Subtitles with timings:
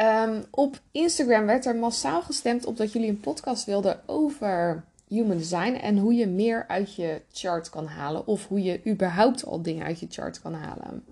[0.00, 5.36] Ehm, op Instagram werd er massaal gestemd op dat jullie een podcast wilden over human
[5.36, 9.62] design en hoe je meer uit je chart kan halen of hoe je überhaupt al
[9.62, 11.04] dingen uit je chart kan halen.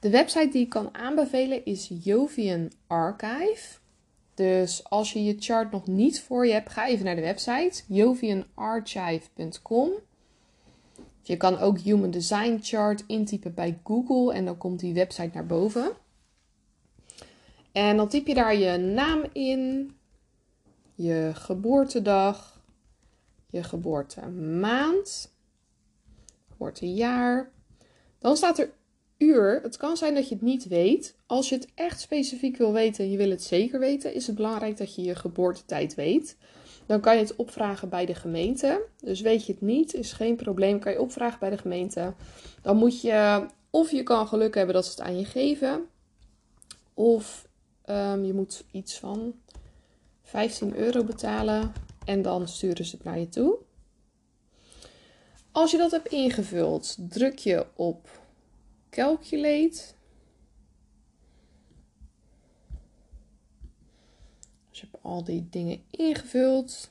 [0.00, 3.78] De website die ik kan aanbevelen is Jovian Archive.
[4.34, 7.82] Dus als je je chart nog niet voor je hebt, ga even naar de website
[7.86, 9.90] jovianarchive.com.
[11.22, 15.46] Je kan ook Human Design Chart intypen bij Google en dan komt die website naar
[15.46, 16.04] boven.
[17.76, 19.92] En dan typ je daar je naam in,
[20.94, 22.60] je geboortedag,
[23.50, 25.34] je geboortemaand,
[26.50, 27.50] geboortejaar.
[28.18, 28.72] Dan staat er
[29.18, 29.60] uur.
[29.62, 31.16] Het kan zijn dat je het niet weet.
[31.26, 34.36] Als je het echt specifiek wil weten en je wil het zeker weten, is het
[34.36, 36.36] belangrijk dat je je geboortetijd weet.
[36.86, 38.86] Dan kan je het opvragen bij de gemeente.
[39.00, 42.14] Dus weet je het niet, is geen probleem, kan je opvragen bij de gemeente.
[42.62, 45.86] Dan moet je, of je kan geluk hebben dat ze het aan je geven,
[46.94, 47.45] of
[47.86, 49.34] ehm, je moet iets van
[50.22, 51.72] 15 euro betalen
[52.04, 53.58] en dan sturen ze het naar je toe.
[55.52, 58.08] Als je dat hebt ingevuld, druk je op
[58.90, 59.82] Calculate.
[64.70, 66.90] Dus je hebt al die dingen ingevuld.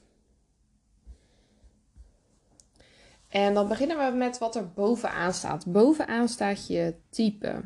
[3.27, 5.65] En dan beginnen we met wat er bovenaan staat.
[5.65, 7.61] Bovenaan staat je type.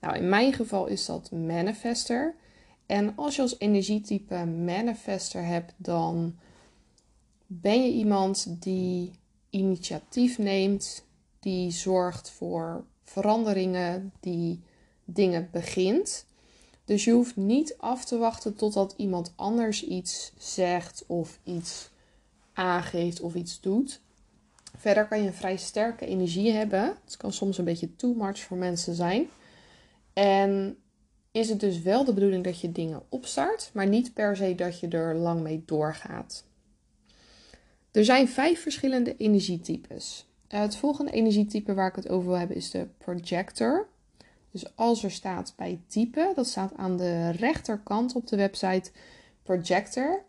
[0.00, 2.34] Nou, in mijn geval is dat manifester.
[2.90, 6.36] En als je als energietype manifester hebt, dan
[7.46, 9.12] ben je iemand die
[9.50, 11.04] initiatief neemt,
[11.40, 14.60] die zorgt voor veranderingen, die
[15.04, 16.26] dingen begint.
[16.84, 21.90] Dus je hoeft niet af te wachten totdat iemand anders iets zegt of iets
[22.52, 24.00] aangeeft of iets doet.
[24.76, 26.96] Verder kan je een vrij sterke energie hebben.
[27.04, 29.28] Het kan soms een beetje too much voor mensen zijn.
[30.12, 30.76] En
[31.32, 34.80] is het dus wel de bedoeling dat je dingen opstart, maar niet per se dat
[34.80, 36.44] je er lang mee doorgaat.
[37.90, 40.26] Er zijn vijf verschillende energietypes.
[40.48, 43.88] Het volgende energietype waar ik het over wil hebben is de projector.
[44.50, 48.90] Dus als er staat bij type, dat staat aan de rechterkant op de website
[49.42, 50.22] projector,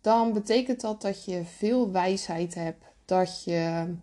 [0.00, 3.94] dan betekent dat dat je veel wijsheid hebt, dat je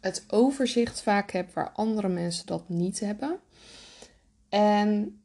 [0.00, 3.38] het overzicht vaak hebt waar andere mensen dat niet hebben.
[4.48, 5.20] En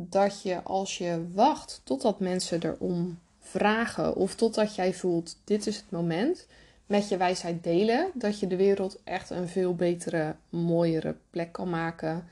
[0.00, 5.76] dat je als je wacht totdat mensen erom vragen of totdat jij voelt dit is
[5.76, 6.46] het moment,
[6.86, 11.70] met je wijsheid delen, dat je de wereld echt een veel betere, mooiere plek kan
[11.70, 12.28] maken.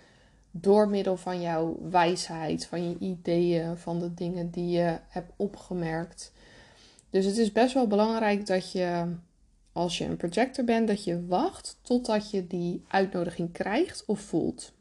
[0.50, 6.32] Door middel van jouw wijsheid, van je ideeën, van de dingen die je hebt opgemerkt.
[7.10, 9.04] Dus het is best wel belangrijk dat je,
[9.72, 14.72] als je een projector bent, dat je wacht totdat je die uitnodiging krijgt of voelt.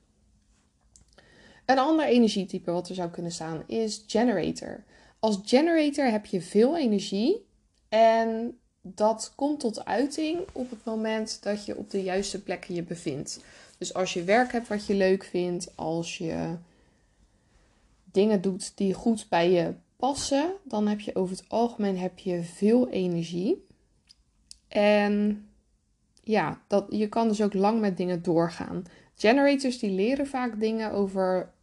[1.66, 4.84] Een ander energietype wat er zou kunnen staan is generator.
[5.20, 7.46] Als generator heb je veel energie
[7.90, 12.84] en dat komt tot uiting op het moment dat je op de juiste plekken je
[12.84, 13.44] bevindt.
[13.78, 16.56] Dus als je werk hebt wat je leuk vindt, als je
[18.04, 22.44] dingen doet die goed bij je passen, dan heb je over het algemeen heb je
[22.44, 23.66] veel energie.
[24.68, 25.46] En
[26.22, 28.84] ja, dat, je kan dus ook lang met dingen doorgaan.
[29.16, 31.54] Generators die leren vaak dingen over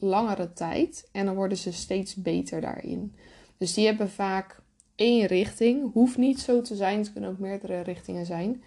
[0.00, 3.14] langere tijd en dan worden ze steeds beter daarin.
[3.58, 4.60] Dus die hebben vaak
[4.94, 5.92] één richting.
[5.92, 6.98] Hoeft niet zo te zijn.
[6.98, 8.62] Het kunnen ook meerdere richtingen zijn.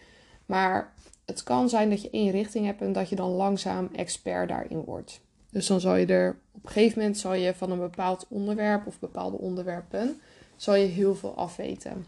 [0.45, 0.93] Maar
[1.25, 4.83] het kan zijn dat je één richting hebt en dat je dan langzaam expert daarin
[4.83, 5.21] wordt.
[5.49, 8.87] Dus dan zal je er op een gegeven moment zal je van een bepaald onderwerp
[8.87, 10.21] of bepaalde onderwerpen
[10.55, 12.05] zal je heel veel afweten.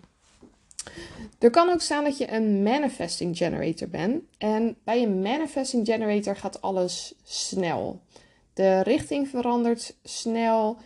[1.40, 4.24] Er kan ook staan dat je een manifesting generator bent.
[4.38, 8.02] En bij een manifesting generator gaat alles snel.
[8.56, 10.78] De richting verandert snel.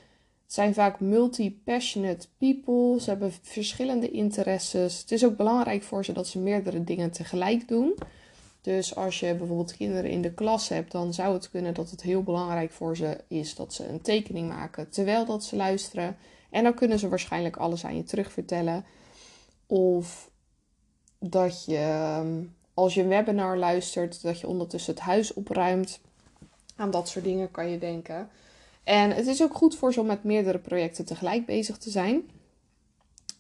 [0.44, 3.02] Het zijn vaak multi-passionate people.
[3.02, 5.00] Ze hebben verschillende interesses.
[5.00, 7.96] Het is ook belangrijk voor ze dat ze meerdere dingen tegelijk doen.
[8.62, 12.02] Dus als je bijvoorbeeld kinderen in de klas hebt, dan zou het kunnen dat het
[12.02, 16.18] heel belangrijk voor ze is dat ze een tekening maken terwijl dat ze luisteren.
[16.50, 18.86] En dan kunnen ze waarschijnlijk alles aan je terugvertellen.
[19.68, 20.30] Of
[21.20, 22.24] dat je,
[22.74, 26.00] als je een webinar luistert, dat je ondertussen het huis opruimt.
[26.80, 28.30] Aan dat soort dingen kan je denken.
[28.84, 32.30] En het is ook goed voor ze om met meerdere projecten tegelijk bezig te zijn.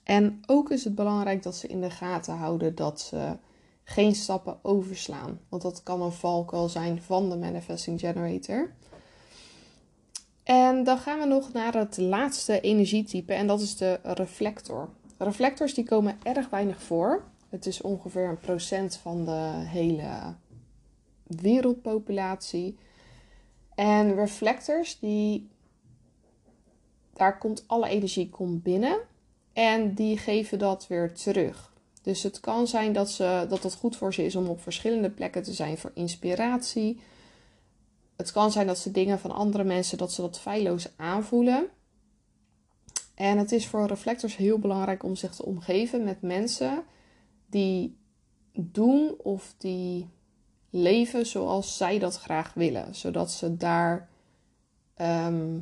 [0.03, 3.37] En ook is het belangrijk dat ze in de gaten houden dat ze
[3.83, 5.39] geen stappen overslaan.
[5.49, 8.71] Want dat kan een valkuil zijn van de Manifesting Generator.
[10.43, 14.89] En dan gaan we nog naar het laatste energietype en dat is de reflector.
[15.17, 17.23] Reflectors die komen erg weinig voor.
[17.49, 20.35] Het is ongeveer een procent van de hele
[21.23, 22.77] wereldpopulatie.
[23.79, 25.49] En reflectors, die,
[27.13, 28.99] daar komt alle energie komt binnen
[29.53, 31.73] en die geven dat weer terug.
[32.01, 35.09] Dus het kan zijn dat, ze, dat het goed voor ze is om op verschillende
[35.09, 36.99] plekken te zijn voor inspiratie.
[38.15, 41.67] Het kan zijn dat ze dingen van andere mensen, dat ze dat feilloos aanvoelen.
[43.15, 46.83] En het is voor reflectors heel belangrijk om zich te omgeven met mensen
[47.45, 47.97] die
[48.51, 50.09] doen of die
[50.69, 52.95] leven zoals zij dat graag willen.
[52.95, 54.09] Zodat ze daar.
[54.95, 55.57] Ehm,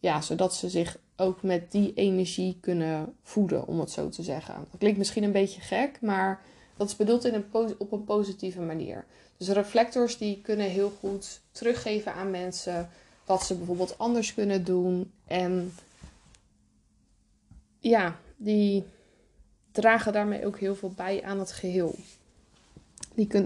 [0.00, 4.54] ja, zodat ze zich ook met die energie kunnen voeden, om het zo te zeggen.
[4.54, 6.42] Dat klinkt misschien een beetje gek, maar
[6.76, 9.04] dat is bedoeld in een, op een positieve manier.
[9.36, 12.90] Dus reflectors die kunnen heel goed teruggeven aan mensen
[13.24, 15.12] wat ze bijvoorbeeld anders kunnen doen.
[15.26, 15.74] En
[17.78, 18.84] ja, die
[19.72, 21.94] dragen daarmee ook heel veel bij aan het geheel.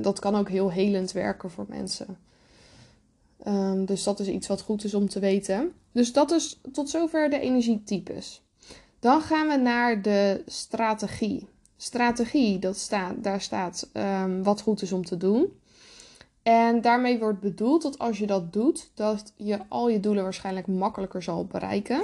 [0.01, 2.19] Dat kan ook heel helend werken voor mensen.
[3.43, 5.73] Ehm, dus dat is iets wat goed is om te weten.
[5.93, 8.43] Dus dat is tot zover de energietypes.
[8.99, 11.47] Dan gaan we naar de strategie.
[11.77, 15.59] Strategie, dat staat, daar staat um, wat goed is om te doen.
[16.43, 20.67] En daarmee wordt bedoeld dat als je dat doet, dat je al je doelen waarschijnlijk
[20.67, 22.03] makkelijker zal bereiken.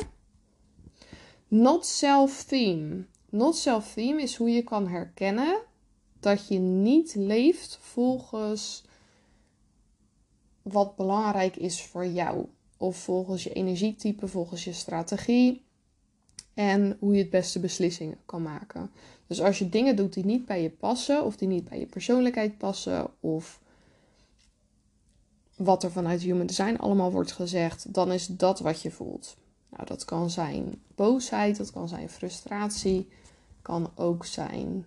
[1.48, 3.04] Not self-theme.
[3.28, 5.58] Not self-theme is hoe je kan herkennen
[6.26, 8.84] dat je niet leeft volgens
[10.62, 12.46] wat belangrijk is voor jou.
[12.76, 15.64] Of volgens je energietype, volgens je strategie.
[16.54, 18.90] En hoe je het beste beslissingen kan maken.
[19.26, 21.86] Dus als je dingen doet die niet bij je passen, of die niet bij je
[21.86, 23.60] persoonlijkheid passen, of
[25.56, 29.36] wat er vanuit Human Design allemaal wordt gezegd, dan is dat wat je voelt.
[29.70, 33.08] Nou, dat kan zijn boosheid, dat kan zijn frustratie,
[33.62, 34.86] kan ook zijn.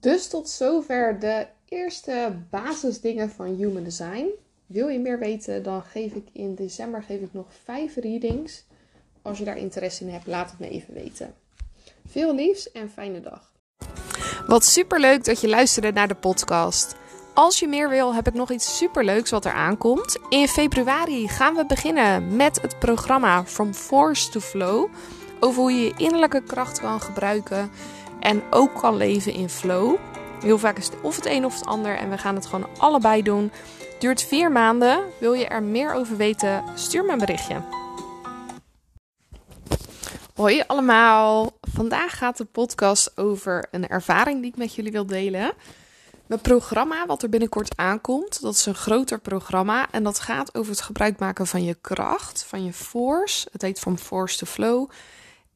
[0.00, 4.26] Dus tot zover de eerste basisdingen van Human Design.
[4.66, 8.64] Wil je meer weten, dan geef ik in december geef ik nog vijf readings.
[9.22, 11.34] Als je daar interesse in hebt, laat het me even weten.
[12.08, 13.52] Veel liefs en fijne dag.
[14.46, 16.94] Wat superleuk dat je luisterde naar de podcast.
[17.34, 20.18] Als je meer wil, heb ik nog iets superleuks wat er aankomt.
[20.28, 24.88] In februari gaan we beginnen met het programma From Force to Flow.
[25.40, 27.70] Over hoe je je innerlijke kracht kan gebruiken
[28.20, 29.96] en ook kan leven in flow.
[30.40, 32.68] Heel vaak is het of het een of het ander en we gaan het gewoon
[32.78, 33.52] allebei doen.
[33.98, 35.00] Duurt vier maanden.
[35.20, 36.64] Wil je er meer over weten?
[36.74, 37.62] Stuur me een berichtje.
[40.34, 41.52] Hoi allemaal.
[41.60, 45.52] Vandaag gaat de podcast over een ervaring die ik met jullie wil delen.
[46.26, 49.90] Mijn programma, wat er binnenkort aankomt, dat is een groter programma.
[49.90, 53.48] En dat gaat over het gebruik maken van je kracht, van je force.
[53.52, 54.90] Het heet van force to flow.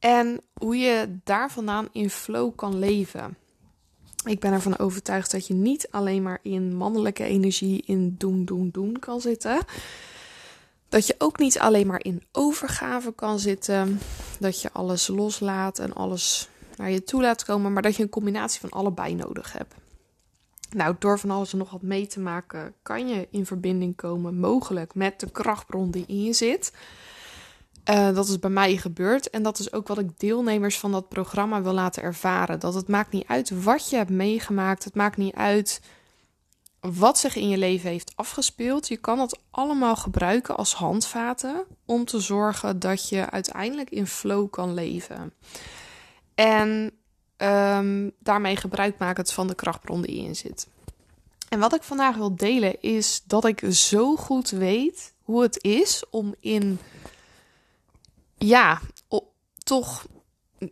[0.05, 3.37] En hoe je daar vandaan in flow kan leven.
[4.25, 8.69] Ik ben ervan overtuigd dat je niet alleen maar in mannelijke energie, in doen, doen,
[8.73, 9.65] doen kan zitten.
[10.89, 14.01] Dat je ook niet alleen maar in overgave kan zitten.
[14.39, 17.73] Dat je alles loslaat en alles naar je toe laat komen.
[17.73, 19.75] Maar dat je een combinatie van allebei nodig hebt.
[20.71, 24.39] Nou, door van alles en nog wat mee te maken, kan je in verbinding komen,
[24.39, 26.73] mogelijk met de krachtbron die in je zit.
[27.91, 31.09] Uh, dat is bij mij gebeurd en dat is ook wat ik deelnemers van dat
[31.09, 32.61] programma wil laten ervaren.
[32.61, 35.81] Dat het maakt niet uit wat je hebt meegemaakt, het maakt niet uit
[36.81, 38.89] wat zich in je leven heeft afgespeeld.
[38.89, 44.51] Je kan het allemaal gebruiken als handvaten om te zorgen dat je uiteindelijk in flow
[44.51, 45.33] kan leven.
[46.35, 46.93] En
[47.37, 50.67] um, daarmee gebruik maken van de krachtbron die in zit.
[51.49, 56.05] En wat ik vandaag wil delen is dat ik zo goed weet hoe het is
[56.11, 56.79] om in
[58.47, 58.81] ja,
[59.65, 60.07] toch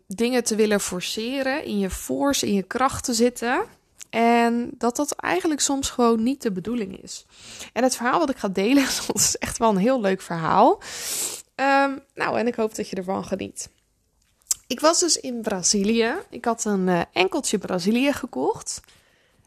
[0.06, 3.64] dingen te willen forceren, in je force, in je kracht te zitten.
[4.10, 7.26] En dat dat eigenlijk soms gewoon niet de bedoeling is.
[7.72, 10.80] En het verhaal wat ik ga delen, is echt wel een heel leuk verhaal.
[11.56, 13.68] Um, nou, en ik hoop dat je ervan geniet.
[14.66, 16.14] Ik was dus in Brazilië.
[16.30, 18.80] Ik had een uh, enkeltje Brazilië gekocht.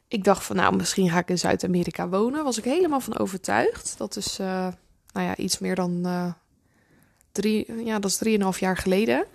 [0.08, 2.44] Ik dacht van, nou, misschien ga ik in Zuid-Amerika wonen.
[2.44, 3.98] Was ik helemaal van overtuigd.
[3.98, 4.48] Dat is, uh,
[5.14, 6.32] nou ja, iets meer dan uh,
[7.36, 9.26] drie, ja, dat is drieënhalf jaar geleden.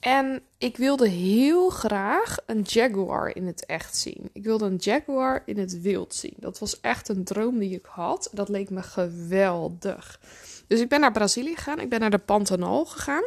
[0.00, 4.30] En ik wilde heel graag een jaguar in het echt zien.
[4.32, 6.34] Ik wilde een jaguar in het wild zien.
[6.36, 8.28] Dat was echt een droom die ik had.
[8.32, 10.20] Dat leek me geweldig.
[10.66, 11.80] Dus ik ben naar Brazilië gegaan.
[11.80, 13.24] Ik ben naar de Pantanal gegaan.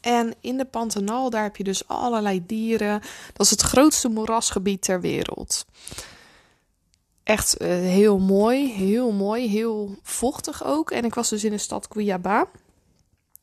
[0.00, 3.00] En in de Pantanal, daar heb je dus allerlei dieren.
[3.32, 5.66] Dat is het grootste moerasgebied ter wereld.
[7.28, 10.90] Echt eh, heel mooi, heel mooi, heel vochtig ook.
[10.90, 12.48] En ik was dus in de stad Cuiabá.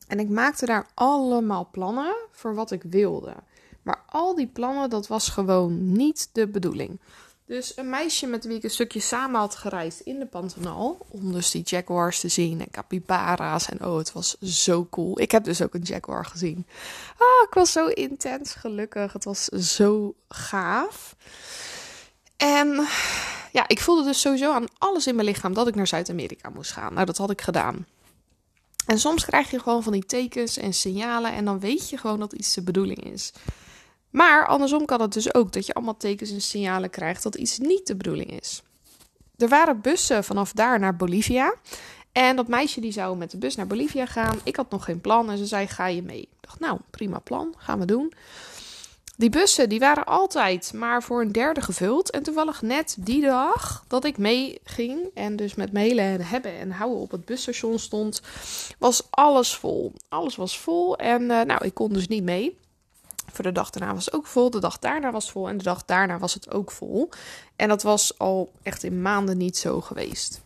[0.06, 3.34] En ik maakte daar allemaal plannen voor wat ik wilde.
[3.82, 7.00] Maar al die plannen, dat was gewoon niet de bedoeling.
[7.44, 11.06] Dus een meisje met wie ik een stukje samen had gereisd in de Pantanal.
[11.08, 13.68] Om dus die jaguars te zien en capybara's.
[13.68, 15.20] En oh, het was zo cool.
[15.20, 16.66] Ik heb dus ook een jaguar gezien.
[17.16, 19.12] Ah, ik was zo intens gelukkig.
[19.12, 21.16] Het was zo gaaf.
[22.36, 22.86] En
[23.52, 26.72] ja, ik voelde dus sowieso aan alles in mijn lichaam dat ik naar Zuid-Amerika moest
[26.72, 26.94] gaan.
[26.94, 27.86] Nou, dat had ik gedaan.
[28.86, 32.18] En soms krijg je gewoon van die tekens en signalen en dan weet je gewoon
[32.18, 33.32] dat iets de bedoeling is.
[34.10, 37.58] Maar andersom kan het dus ook dat je allemaal tekens en signalen krijgt dat iets
[37.58, 38.62] niet de bedoeling is.
[39.36, 41.54] Er waren bussen vanaf daar naar Bolivia.
[42.12, 44.38] En dat meisje die zou met de bus naar Bolivia gaan.
[44.42, 46.20] Ik had nog geen plan en ze zei: Ga je mee?
[46.20, 48.12] Ik dacht, nou, prima plan, gaan we doen.
[49.18, 52.10] Die bussen die waren altijd maar voor een derde gevuld.
[52.10, 56.58] En toevallig net die dag dat ik mee ging en dus met mailen en hebben
[56.58, 58.22] en houden op het busstation stond,
[58.78, 59.92] was alles vol.
[60.08, 62.58] Alles was vol en uh, nou, ik kon dus niet mee.
[63.32, 65.56] Voor de dag daarna was het ook vol, de dag daarna was het vol en
[65.56, 67.08] de dag daarna was het ook vol.
[67.56, 70.40] En dat was al echt in maanden niet zo geweest.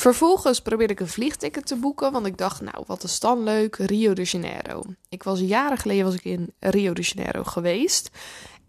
[0.00, 3.76] Vervolgens probeerde ik een vliegticket te boeken, want ik dacht, nou, wat is dan leuk,
[3.76, 4.82] Rio de Janeiro.
[5.08, 8.10] Ik was jaren geleden was ik in Rio de Janeiro geweest.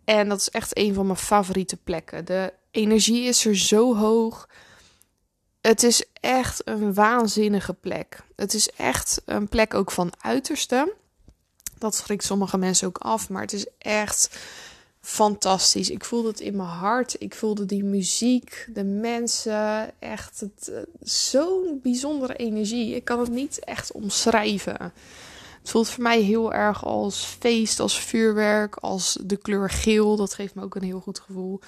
[0.03, 2.25] En dat is echt een van mijn favoriete plekken.
[2.25, 4.49] De energie is er zo hoog.
[5.61, 8.23] Het is echt een waanzinnige plek.
[8.35, 10.95] Het is echt een plek ook van uiterste.
[11.77, 14.39] Dat schrikt sommige mensen ook af, maar het is echt
[15.01, 15.89] fantastisch.
[15.89, 17.15] Ik voelde het in mijn hart.
[17.19, 19.91] Ik voelde die muziek, de mensen.
[19.99, 22.95] Echt eh, zo'n bijzondere energie.
[22.95, 24.93] Ik kan het niet echt omschrijven.
[25.61, 30.15] Het voelt voor mij heel erg als feest, als vuurwerk, als de kleur geel.
[30.15, 31.59] Dat geeft me ook een heel goed gevoel.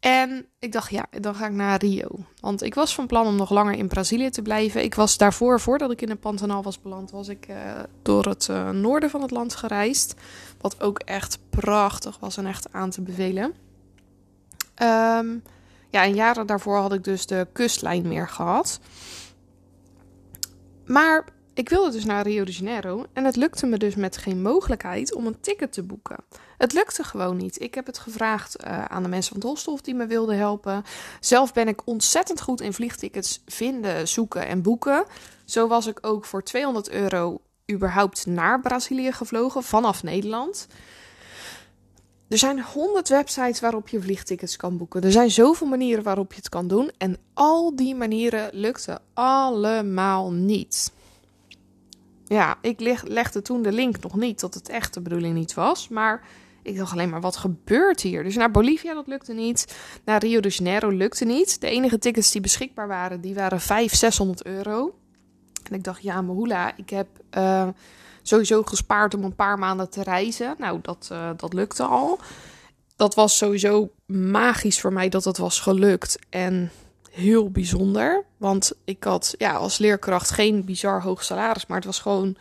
[0.00, 2.08] En ik dacht, ja, dan ga ik naar Rio.
[2.40, 4.82] Want ik was van plan om nog langer in Brazilië te blijven.
[4.82, 7.56] Ik was daarvoor, voordat ik in de Pantanal was beland, was ik uh,
[8.02, 10.14] door het uh, noorden van het land gereisd.
[10.60, 13.54] Wat ook echt prachtig was en echt aan te bevelen.
[14.82, 15.42] Um,
[15.90, 18.80] ja, en jaren daarvoor had ik dus de kustlijn meer gehad.
[20.84, 21.24] Maar
[21.54, 25.14] ik wilde dus naar Rio de Janeiro en het lukte me dus met geen mogelijkheid
[25.14, 26.16] om een ticket te boeken.
[26.58, 27.60] Het lukte gewoon niet.
[27.60, 30.84] Ik heb het gevraagd uh, aan de mensen van Dolstof die me wilden helpen.
[31.20, 35.04] Zelf ben ik ontzettend goed in vliegtickets vinden, zoeken en boeken.
[35.44, 37.40] Zo was ik ook voor 200 euro
[37.70, 40.66] überhaupt naar Brazilië gevlogen vanaf Nederland.
[42.28, 45.02] Er zijn honderd websites waarop je vliegtickets kan boeken.
[45.02, 46.90] Er zijn zoveel manieren waarop je het kan doen.
[46.98, 50.92] En al die manieren lukten allemaal niet.
[52.26, 55.54] Ja, ik leg, legde toen de link nog niet dat het echt de bedoeling niet
[55.54, 55.88] was.
[55.88, 56.22] Maar
[56.62, 58.22] ik dacht alleen maar, wat gebeurt hier?
[58.22, 59.76] Dus naar Bolivia, dat lukte niet.
[60.04, 61.60] Naar Rio de Janeiro lukte niet.
[61.60, 64.94] De enige tickets die beschikbaar waren, die waren 500, 600 euro.
[65.68, 67.68] En ik dacht, ja, Mahula, ik heb uh,
[68.22, 70.54] sowieso gespaard om een paar maanden te reizen.
[70.58, 72.18] Nou, dat, uh, dat lukte al.
[72.96, 76.18] Dat was sowieso magisch voor mij dat het was gelukt.
[76.28, 76.70] En
[77.10, 78.24] heel bijzonder.
[78.36, 82.36] Want ik had ja, als leerkracht geen bizar hoog salaris, maar het was gewoon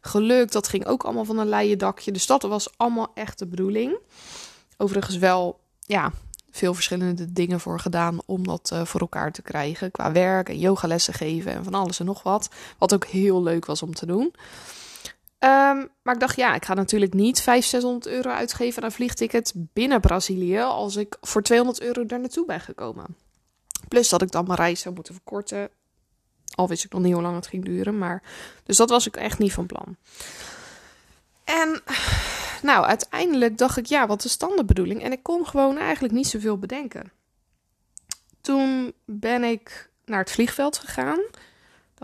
[0.00, 0.52] gelukt.
[0.52, 2.12] Dat ging ook allemaal van een leien dakje.
[2.12, 3.98] Dus dat was allemaal echt de bedoeling.
[4.76, 6.12] Overigens wel, ja,
[6.54, 9.90] veel verschillende dingen voor gedaan om dat uh, voor elkaar te krijgen.
[9.90, 12.48] Qua werk en yogalessen geven en van alles en nog wat.
[12.78, 14.34] Wat ook heel leuk was om te doen.
[15.38, 18.94] Um, maar ik dacht, ja, ik ga natuurlijk niet 500, 600 euro uitgeven aan een
[18.94, 20.60] vliegticket binnen Brazilië.
[20.60, 23.16] als ik voor 200 euro daar naartoe ben gekomen.
[23.88, 25.68] Plus dat ik dan mijn reis zou moeten verkorten.
[26.54, 27.98] Al wist ik nog niet hoe lang het ging duren.
[27.98, 28.22] Maar...
[28.64, 29.96] Dus dat was ik echt niet van plan.
[31.44, 31.82] En
[32.64, 35.02] nou, uiteindelijk dacht ik, ja, wat is dan de bedoeling?
[35.02, 37.12] En ik kon gewoon eigenlijk niet zoveel bedenken.
[38.40, 41.20] Toen ben ik naar het vliegveld gegaan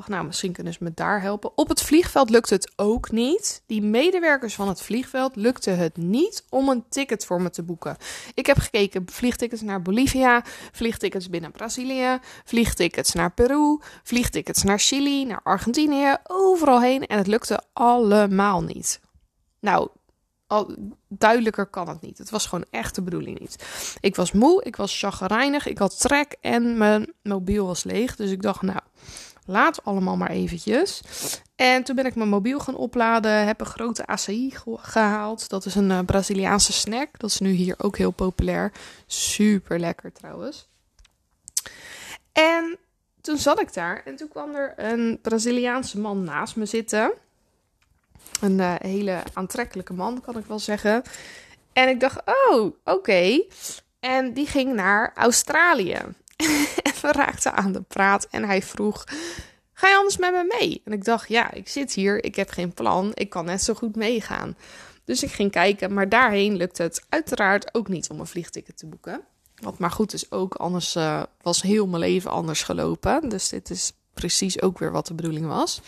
[0.00, 1.58] dacht, nou, misschien kunnen ze me daar helpen.
[1.58, 3.62] Op het vliegveld lukt het ook niet.
[3.66, 7.96] Die medewerkers van het vliegveld lukte het niet om een ticket voor me te boeken.
[8.34, 15.24] Ik heb gekeken, vliegtickets naar Bolivia, vliegtickets binnen Brazilië, vliegtickets naar Peru, vliegtickets naar Chili,
[15.24, 17.06] naar Argentinië, overal heen.
[17.06, 19.00] En het lukte allemaal niet.
[19.60, 19.88] Nou,
[20.50, 20.74] al,
[21.08, 22.18] duidelijker kan het niet.
[22.18, 23.64] Het was gewoon echt de bedoeling niet.
[24.00, 28.16] Ik was moe, ik was chagrijnig, ik had trek en mijn mobiel was leeg.
[28.16, 28.80] Dus ik dacht, nou,
[29.50, 31.02] Laat allemaal maar eventjes.
[31.56, 33.46] En toen ben ik mijn mobiel gaan opladen.
[33.46, 35.48] Heb een grote acai gehaald.
[35.48, 37.18] Dat is een uh, Braziliaanse snack.
[37.18, 38.72] Dat is nu hier ook heel populair.
[39.06, 40.68] Super lekker trouwens.
[42.32, 42.78] En
[43.20, 44.02] toen zat ik daar.
[44.04, 47.12] En toen kwam er een Braziliaanse man naast me zitten.
[48.40, 51.02] Een uh, hele aantrekkelijke man, kan ik wel zeggen.
[51.72, 52.20] En ik dacht,
[52.50, 53.42] oh, oké.
[54.00, 55.98] En die ging naar Australië.
[56.86, 58.26] en we raakten aan de praat.
[58.30, 59.04] En hij vroeg:
[59.72, 60.82] Ga je anders met me mee?
[60.84, 62.24] En ik dacht: Ja, ik zit hier.
[62.24, 63.10] Ik heb geen plan.
[63.14, 64.56] Ik kan net zo goed meegaan.
[65.04, 65.92] Dus ik ging kijken.
[65.94, 69.20] Maar daarheen lukte het uiteraard ook niet om een vliegticket te boeken.
[69.54, 70.54] Wat maar goed is ook.
[70.54, 73.28] Anders uh, was heel mijn leven anders gelopen.
[73.28, 75.80] Dus dit is precies ook weer wat de bedoeling was.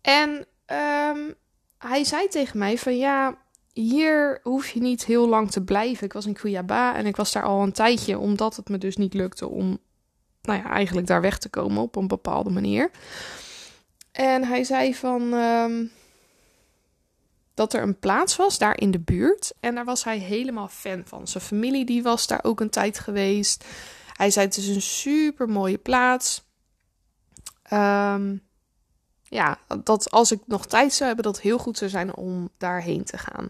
[0.00, 1.34] En um,
[1.78, 3.38] hij zei tegen mij: Van ja
[3.72, 6.04] hier hoef je niet heel lang te blijven.
[6.04, 8.96] Ik was in Cuiabá en ik was daar al een tijdje, omdat het me dus
[8.96, 9.78] niet lukte om,
[10.42, 12.90] nou ja, eigenlijk daar weg te komen op een bepaalde manier.
[14.12, 15.84] En hij zei van ehm,
[17.54, 21.02] dat er een plaats was daar in de buurt en daar was hij helemaal fan
[21.04, 21.28] van.
[21.28, 23.64] Zijn familie die was daar ook een tijd geweest.
[24.12, 26.44] Hij zei het is een super mooie plaats.
[27.72, 28.45] Um,
[29.28, 33.04] ja, dat als ik nog tijd zou hebben, dat heel goed zou zijn om daarheen
[33.04, 33.44] te gaan.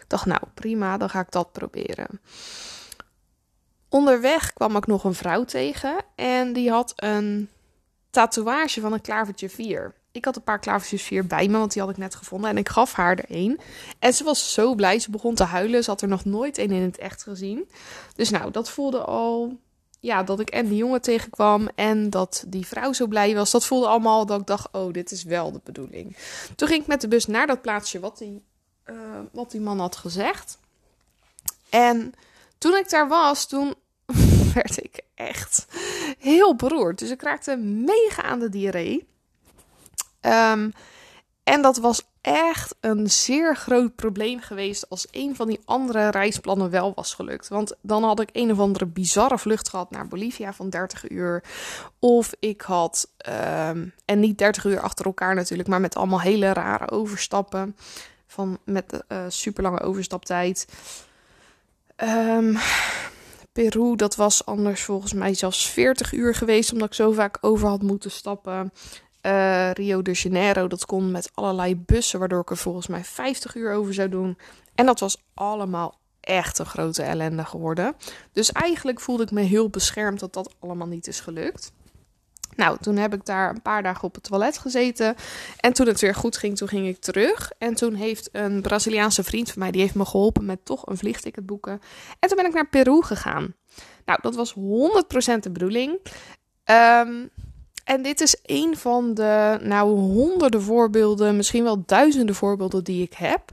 [0.00, 2.20] Ik dacht, nou prima, dan ga ik dat proberen.
[3.88, 7.48] Onderweg kwam ik nog een vrouw tegen en die had een
[8.10, 9.94] tatoeage van een klavertje 4.
[10.12, 12.50] Ik had een paar klavertjes 4 bij me, want die had ik net gevonden.
[12.50, 13.60] En ik gaf haar er een.
[13.98, 14.98] En ze was zo blij.
[14.98, 15.84] Ze begon te huilen.
[15.84, 17.68] Ze had er nog nooit een in het echt gezien.
[18.14, 19.58] Dus nou, dat voelde al
[20.02, 23.50] ja, dat ik en die jongen tegenkwam en dat die vrouw zo blij was.
[23.50, 26.16] Dat voelde allemaal dat ik dacht, oh, dit is wel de bedoeling.
[26.56, 28.42] Toen ging ik met de bus naar dat plaatsje wat die,
[28.86, 28.96] uh,
[29.32, 30.58] wat die man had gezegd.
[31.70, 32.12] En
[32.58, 33.74] toen ik daar was, toen
[34.54, 35.66] werd ik echt
[36.18, 36.98] heel beroerd.
[36.98, 39.08] Dus ik raakte mega aan de diarree.
[40.20, 40.72] Um,
[41.44, 46.70] en dat was echt een zeer groot probleem geweest als een van die andere reisplannen
[46.70, 47.48] wel was gelukt.
[47.48, 51.44] Want dan had ik een of andere bizarre vlucht gehad naar Bolivia van 30 uur.
[51.98, 53.08] Of ik had,
[53.68, 57.76] um, en niet 30 uur achter elkaar natuurlijk, maar met allemaal hele rare overstappen.
[58.26, 60.66] Van, met uh, super lange overstaptijd.
[61.96, 62.58] Um,
[63.52, 67.68] Peru, dat was anders volgens mij zelfs 40 uur geweest, omdat ik zo vaak over
[67.68, 68.72] had moeten stappen.
[69.26, 73.54] Uh, Rio de Janeiro, dat kon met allerlei bussen, waardoor ik er volgens mij 50
[73.54, 74.38] uur over zou doen.
[74.74, 77.96] En dat was allemaal echt een grote ellende geworden.
[78.32, 81.72] Dus eigenlijk voelde ik me heel beschermd dat dat allemaal niet is gelukt.
[82.56, 85.14] Nou, toen heb ik daar een paar dagen op het toilet gezeten.
[85.56, 87.52] En toen het weer goed ging, toen ging ik terug.
[87.58, 90.96] En toen heeft een Braziliaanse vriend van mij, die heeft me geholpen met toch een
[90.96, 91.80] vliegticket boeken.
[92.18, 93.54] En toen ben ik naar Peru gegaan.
[94.04, 94.58] Nou, dat was 100%
[95.40, 95.98] de bedoeling.
[96.64, 97.30] Um,
[97.84, 103.12] en dit is een van de, nou, honderden voorbeelden, misschien wel duizenden voorbeelden die ik
[103.12, 103.50] heb.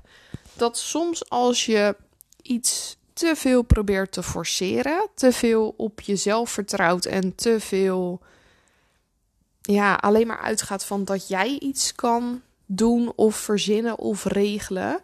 [0.53, 1.95] Dat soms als je
[2.41, 8.21] iets te veel probeert te forceren, te veel op jezelf vertrouwt en te veel,
[9.61, 14.99] ja, alleen maar uitgaat van dat jij iets kan doen of verzinnen of regelen,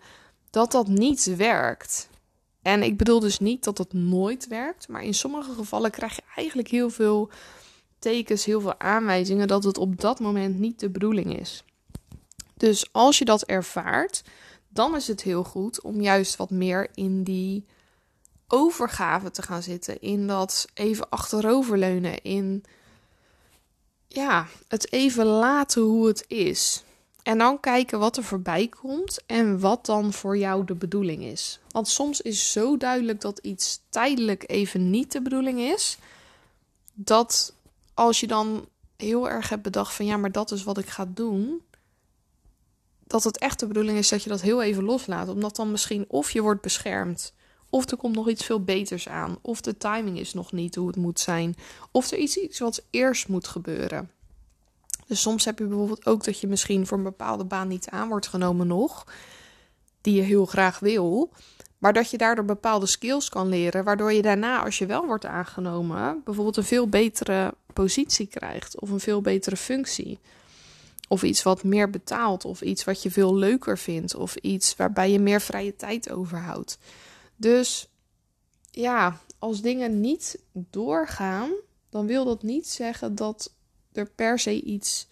[0.50, 2.10] dat dat niet werkt.
[2.62, 6.22] En ik bedoel dus niet dat het nooit werkt, maar in sommige gevallen krijg je
[6.36, 7.30] eigenlijk heel veel
[8.06, 11.64] tekens, heel veel aanwijzingen dat het op dat moment niet de bedoeling is.
[12.58, 14.24] Dus als je dat ervaart,
[14.70, 17.66] dan is het heel goed om juist wat meer in die
[18.48, 20.02] overgave te gaan zitten.
[20.02, 22.22] In dat even achteroverleunen.
[22.22, 22.64] In
[24.08, 26.84] ja, het even laten hoe het is.
[27.24, 31.60] En dan kijken wat er voorbij komt en wat dan voor jou de bedoeling is.
[31.72, 35.98] Want soms is zo duidelijk dat iets tijdelijk even niet de bedoeling is,
[36.94, 37.55] dat
[37.96, 41.06] als je dan heel erg hebt bedacht van ja, maar dat is wat ik ga
[41.14, 41.62] doen,
[43.04, 46.06] dat het echt de bedoeling is dat je dat heel even loslaat, omdat dan misschien
[46.08, 47.34] of je wordt beschermd,
[47.70, 50.88] of er komt nog iets veel beters aan, of de timing is nog niet hoe
[50.88, 51.56] het moet zijn,
[51.92, 54.12] of er iets, iets wat eerst moet gebeuren.
[55.08, 58.08] Dus soms heb je bijvoorbeeld ook dat je misschien voor een bepaalde baan niet aan
[58.08, 59.08] wordt genomen nog,
[60.02, 61.32] die je heel graag wil.
[61.78, 65.26] Maar dat je daardoor bepaalde skills kan leren, waardoor je daarna, als je wel wordt
[65.26, 70.20] aangenomen, bijvoorbeeld een veel betere positie krijgt of een veel betere functie.
[71.08, 75.12] Of iets wat meer betaalt, of iets wat je veel leuker vindt, of iets waarbij
[75.12, 76.78] je meer vrije tijd overhoudt.
[77.36, 77.90] Dus
[78.72, 81.52] ja, als dingen niet doorgaan,
[81.90, 83.54] dan wil dat niet zeggen dat
[83.92, 85.08] er per se iets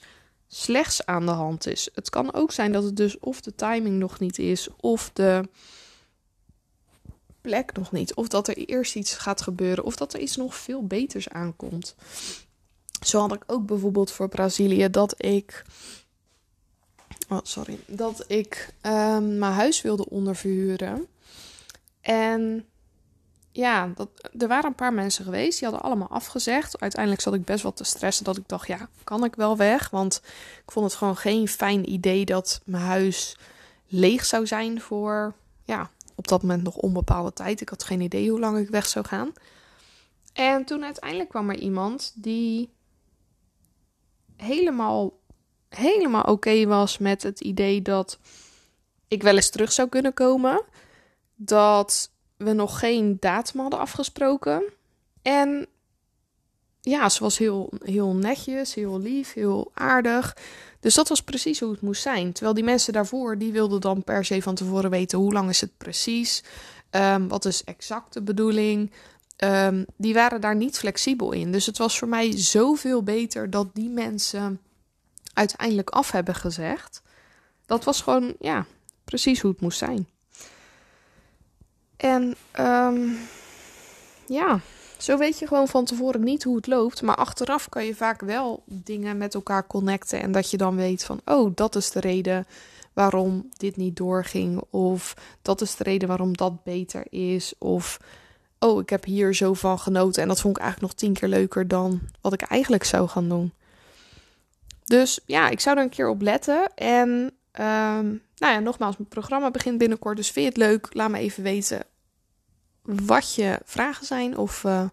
[0.48, 1.90] slechts aan de hand is.
[1.94, 5.50] Het kan ook zijn dat het dus of de timing nog niet is, of de
[7.44, 8.14] plek nog niet.
[8.14, 9.84] Of dat er eerst iets gaat gebeuren.
[9.84, 11.96] Of dat er iets nog veel beters aankomt.
[13.04, 15.66] Zo had ik ook bijvoorbeeld voor Brazilië dat ik.
[17.30, 17.80] Oh, sorry.
[17.88, 21.08] Dat ik ehm, mijn huis wilde onderverhuren.
[22.02, 22.66] En
[23.52, 25.60] ja, dat, er waren een paar mensen geweest.
[25.60, 26.80] Die hadden allemaal afgezegd.
[26.80, 28.26] Uiteindelijk zat ik best wel te stressen.
[28.26, 29.90] Dat ik dacht, ja, kan ik wel weg?
[29.90, 30.22] Want
[30.66, 33.38] ik vond het gewoon geen fijn idee dat mijn huis
[33.88, 37.62] leeg zou zijn voor, ja, op dat moment nog onbepaalde tijd.
[37.62, 39.34] Ik had geen idee hoe lang ik weg zou gaan.
[40.34, 42.70] En toen uiteindelijk kwam er iemand die
[44.38, 45.20] helemaal,
[45.70, 48.20] helemaal oké was met het idee dat
[49.08, 50.62] ik wel eens terug zou kunnen komen.
[51.36, 54.64] Dat we nog geen datum hadden afgesproken.
[55.22, 55.68] En
[56.82, 60.38] ja, ze was heel, heel netjes, heel lief, heel aardig.
[60.80, 62.34] Dus dat was precies hoe het moest zijn.
[62.34, 65.62] Terwijl die mensen daarvoor, die wilden dan per se van tevoren weten hoe lang is
[65.62, 66.44] het precies.
[66.92, 68.92] Um, wat is exact de bedoeling.
[69.38, 71.52] Um, die waren daar niet flexibel in.
[71.52, 74.60] Dus het was voor mij zoveel beter dat die mensen
[75.34, 77.02] uiteindelijk af hebben gezegd.
[77.66, 78.66] Dat was gewoon, ja,
[79.04, 80.08] precies hoe het moest zijn.
[81.98, 83.18] En um,
[84.28, 84.60] ja,
[84.98, 87.02] zo weet je gewoon van tevoren niet hoe het loopt.
[87.02, 90.22] Maar achteraf kan je vaak wel dingen met elkaar connecten.
[90.22, 92.48] En dat je dan weet van, oh, dat is de reden
[92.94, 94.62] waarom dit niet doorging.
[94.70, 97.54] Of dat is de reden waarom dat beter is.
[97.58, 98.00] Of,
[98.64, 100.22] oh, ik heb hier zo van genoten.
[100.22, 103.30] En dat vond ik eigenlijk nog tien keer leuker dan wat ik eigenlijk zou gaan
[103.30, 103.54] doen.
[104.84, 106.74] Dus ja, ik zou er een keer op letten.
[106.76, 107.10] En
[107.60, 110.18] um, nou ja, nogmaals, mijn programma begint binnenkort.
[110.18, 110.94] Dus vind je het leuk?
[110.94, 111.86] Laat me even weten
[112.82, 114.86] wat je vragen zijn of, uh,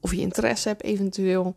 [0.00, 1.56] of je interesse hebt eventueel.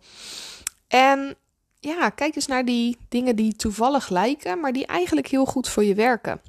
[0.88, 1.36] En
[1.80, 5.84] ja, kijk eens naar die dingen die toevallig lijken, maar die eigenlijk heel goed voor
[5.84, 6.42] je werken.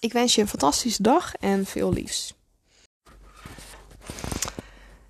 [0.00, 2.34] Ik wens je een fantastische dag en veel liefs.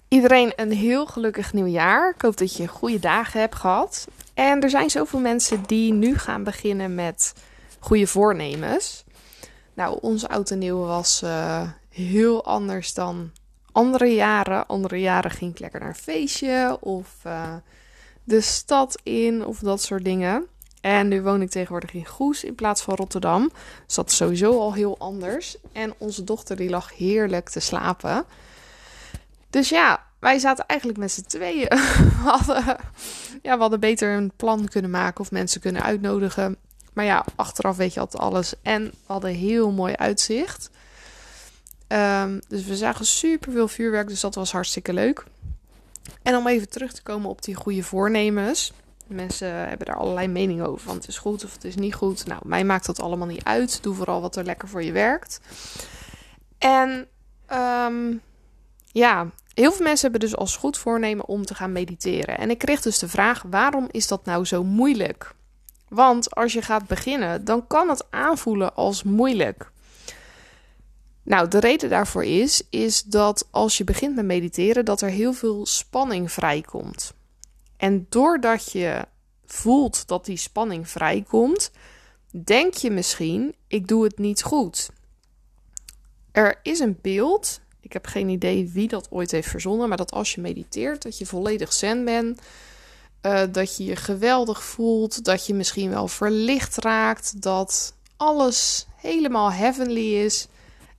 [0.09, 2.13] Iedereen een heel gelukkig nieuwjaar.
[2.15, 4.09] Ik hoop dat je goede dagen hebt gehad.
[4.35, 7.35] En er zijn zoveel mensen die nu gaan beginnen met
[7.79, 9.05] goede voornemens.
[9.75, 13.31] Nou, onze oud en nieuw was uh, heel anders dan
[13.73, 14.67] andere jaren.
[14.67, 17.55] Andere jaren ging ik lekker naar een feestje of uh,
[18.25, 20.47] de stad in of dat soort dingen.
[20.81, 23.51] En nu woon ik tegenwoordig in Goes in plaats van Rotterdam.
[23.87, 25.57] Dus dat is sowieso al heel anders.
[25.73, 28.25] En onze dochter die lag heerlijk te slapen.
[29.55, 31.69] Dus ja, wij zaten eigenlijk met z'n tweeën.
[32.23, 32.77] We hadden,
[33.43, 36.57] ja, hadden beter een plan kunnen maken of mensen kunnen uitnodigen.
[36.93, 38.55] Maar ja, achteraf weet je altijd alles.
[38.63, 40.71] En we hadden heel mooi uitzicht.
[41.89, 45.25] Um, dus we zagen super veel vuurwerk, dus dat was hartstikke leuk.
[46.23, 48.73] En om even terug te komen op die goede voornemens.
[49.07, 50.87] Mensen hebben daar allerlei meningen over.
[50.87, 52.27] Want het is goed of het is niet goed.
[52.27, 53.83] Nou, mij maakt dat allemaal niet uit.
[53.83, 55.41] Doe vooral wat er lekker voor je werkt.
[56.59, 57.07] En
[57.53, 58.21] um,
[58.95, 62.39] ja, heel veel mensen hebben dus als goed voornemen om te gaan mediteren.
[62.39, 65.35] En ik kreeg dus de vraag: waarom is dat nou zo moeilijk?
[65.89, 69.73] Want als je gaat beginnen, dan kan het aanvoelen als moeilijk.
[71.23, 75.33] Nou, de reden daarvoor is, is dat als je begint met mediteren, dat er heel
[75.33, 77.15] veel spanning vrijkomt.
[77.77, 79.05] En doordat je
[79.47, 81.71] voelt dat die spanning vrijkomt,
[82.31, 84.91] denk je misschien, ik doe het niet goed.
[86.33, 90.13] Er is een beeld, ik heb geen idee wie dat ooit heeft verzonnen, maar dat
[90.13, 92.41] als je mediteert, dat je volledig zen bent,
[93.23, 99.53] uh, dat je je geweldig voelt, dat je misschien wel verlicht raakt, dat alles helemaal
[99.53, 100.49] heavenly is.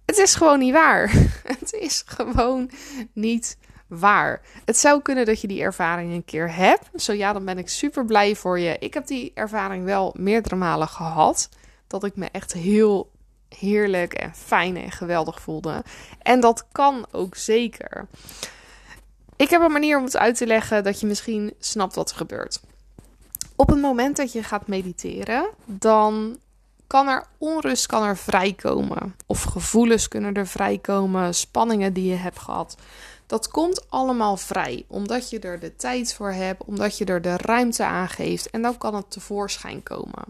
[0.06, 1.12] Het is gewoon niet waar.
[1.60, 2.70] Het is gewoon
[3.14, 4.42] niet waar.
[4.66, 7.02] Het zou kunnen dat je die ervaring een keer hebt.
[7.02, 8.76] Zo ja, dan ben ik super blij voor je.
[8.80, 11.50] Ik heb die ervaring wel meerdere malen gehad.
[11.88, 13.12] Dat ik me echt heel
[13.50, 15.84] heerlijk en fijn en geweldig voelde.
[16.22, 18.08] En dat kan ook zeker.
[19.36, 22.16] Ik heb een manier om het uit te leggen dat je misschien snapt wat er
[22.16, 22.62] gebeurt.
[23.56, 26.38] Op het moment dat je gaat mediteren, dan
[26.88, 29.16] kan er onrust kan er vrijkomen.
[29.26, 32.78] Of gevoelens kunnen er vrijkomen, spanningen die je hebt gehad.
[33.28, 37.38] Dat komt allemaal vrij, omdat je er de tijd voor hebt, omdat je er de
[37.38, 40.24] ruimte aan geeft en dan kan het tevoorschijn komen.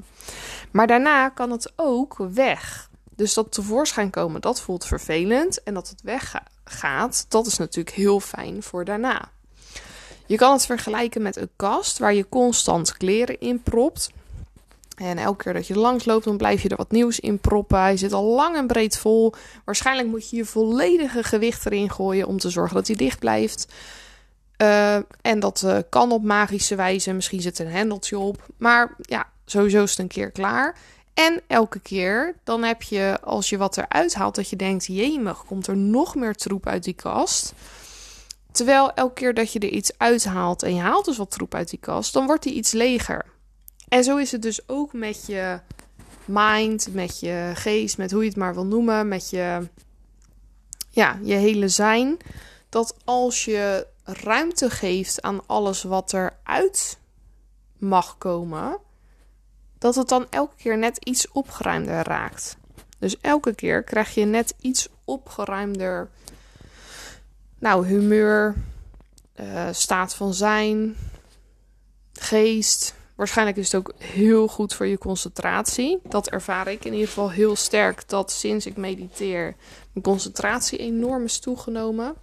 [0.72, 2.90] Maar daarna kan het ook weg.
[3.16, 8.20] Dus dat tevoorschijn komen, dat voelt vervelend en dat het weggaat, dat is natuurlijk heel
[8.20, 9.30] fijn voor daarna.
[10.26, 14.10] Je kan het vergelijken met een kast waar je constant kleren in propt.
[14.96, 17.80] En elke keer dat je langs loopt, dan blijf je er wat nieuws in proppen.
[17.80, 19.34] Hij zit al lang en breed vol.
[19.66, 23.74] Waarschijnlijk moet je je volledige gewicht erin gooien om te zorgen dat hij dicht blijft.
[24.62, 27.14] Uh, en dat uh, kan op magische wijze.
[27.14, 28.48] Misschien zit er een hendeltje op.
[28.58, 30.78] Maar ja, sowieso is het een keer klaar.
[31.16, 35.46] En elke keer dan heb je, als je wat eruit haalt, dat je denkt: jemig,
[35.46, 37.54] komt er nog meer troep uit die kast.
[38.52, 41.70] Terwijl elke keer dat je er iets uithaalt en je haalt dus wat troep uit
[41.70, 43.26] die kast, dan wordt die iets leger.
[43.88, 45.60] En zo is het dus ook met je
[46.26, 49.68] mind, met je geest, met hoe je het maar wil noemen, met je,
[50.90, 52.18] ja, je hele zijn.
[52.70, 56.98] Dat als je ruimte geeft aan alles wat eruit
[57.78, 58.78] mag komen,
[59.78, 62.58] dat het dan elke keer net iets opgeruimder raakt.
[63.00, 66.10] Dus elke keer krijg je net iets opgeruimder
[67.60, 68.56] nou, humeur,
[69.36, 70.96] uh, staat van zijn,
[72.14, 72.96] geest.
[73.16, 76.00] Waarschijnlijk is het ook heel goed voor je concentratie.
[76.04, 78.10] Dat ervaar ik in ieder geval heel sterk.
[78.10, 79.56] Dat sinds ik mediteer,
[79.92, 82.16] mijn concentratie enorm is toegenomen.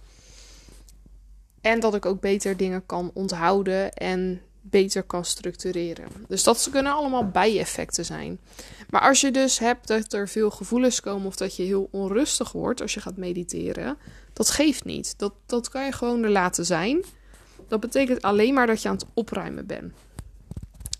[1.61, 6.07] En dat ik ook beter dingen kan onthouden en beter kan structureren.
[6.27, 8.39] Dus dat kunnen allemaal bijeffecten zijn.
[8.89, 12.51] Maar als je dus hebt dat er veel gevoelens komen of dat je heel onrustig
[12.51, 13.97] wordt als je gaat mediteren,
[14.33, 15.13] dat geeft niet.
[15.17, 17.03] Dat, dat kan je gewoon er laten zijn.
[17.67, 19.93] Dat betekent alleen maar dat je aan het opruimen bent.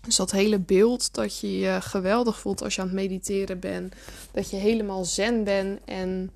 [0.04, 3.94] Dus dat hele beeld dat je je geweldig voelt als je aan het mediteren bent,
[4.32, 6.32] dat je helemaal zen bent en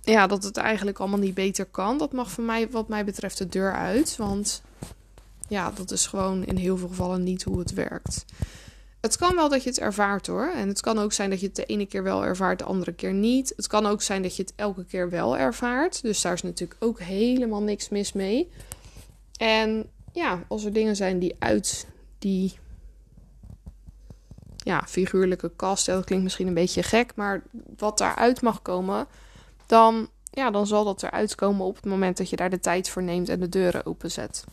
[0.00, 3.38] ja, dat het eigenlijk allemaal niet beter kan, dat mag voor mij, wat mij betreft,
[3.38, 4.16] de deur uit.
[4.16, 4.62] Want
[5.48, 8.24] ja, dat is gewoon in heel veel gevallen niet hoe het werkt.
[9.00, 10.52] Het kan wel dat je het ervaart hoor.
[10.54, 12.92] En het kan ook zijn dat je het de ene keer wel ervaart, de andere
[12.92, 13.52] keer niet.
[13.56, 16.02] Het kan ook zijn dat je het elke keer wel ervaart.
[16.02, 18.50] Dus daar is natuurlijk ook helemaal niks mis mee.
[19.36, 21.86] En ja, als er dingen zijn die uit
[22.18, 22.58] die
[24.56, 27.42] ja, figuurlijke kast, dat klinkt misschien een beetje gek, maar
[27.76, 29.06] wat daaruit mag komen,
[29.66, 32.88] dan, ja, dan zal dat eruit komen op het moment dat je daar de tijd
[32.88, 34.44] voor neemt en de deuren openzet.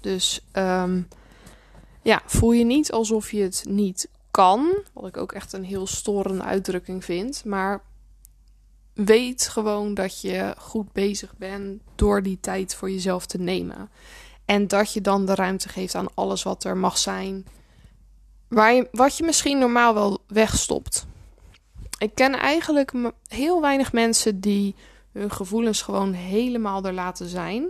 [0.00, 1.08] Dus um,
[2.02, 4.82] ja, voel je niet alsof je het niet kan.
[4.92, 7.44] Wat ik ook echt een heel storende uitdrukking vind.
[7.44, 7.82] Maar
[8.94, 13.90] weet gewoon dat je goed bezig bent door die tijd voor jezelf te nemen.
[14.44, 17.46] En dat je dan de ruimte geeft aan alles wat er mag zijn.
[18.48, 21.06] Waar je, wat je misschien normaal wel wegstopt.
[21.98, 22.92] Ik ken eigenlijk
[23.28, 24.74] heel weinig mensen die
[25.12, 27.68] hun gevoelens gewoon helemaal er laten zijn.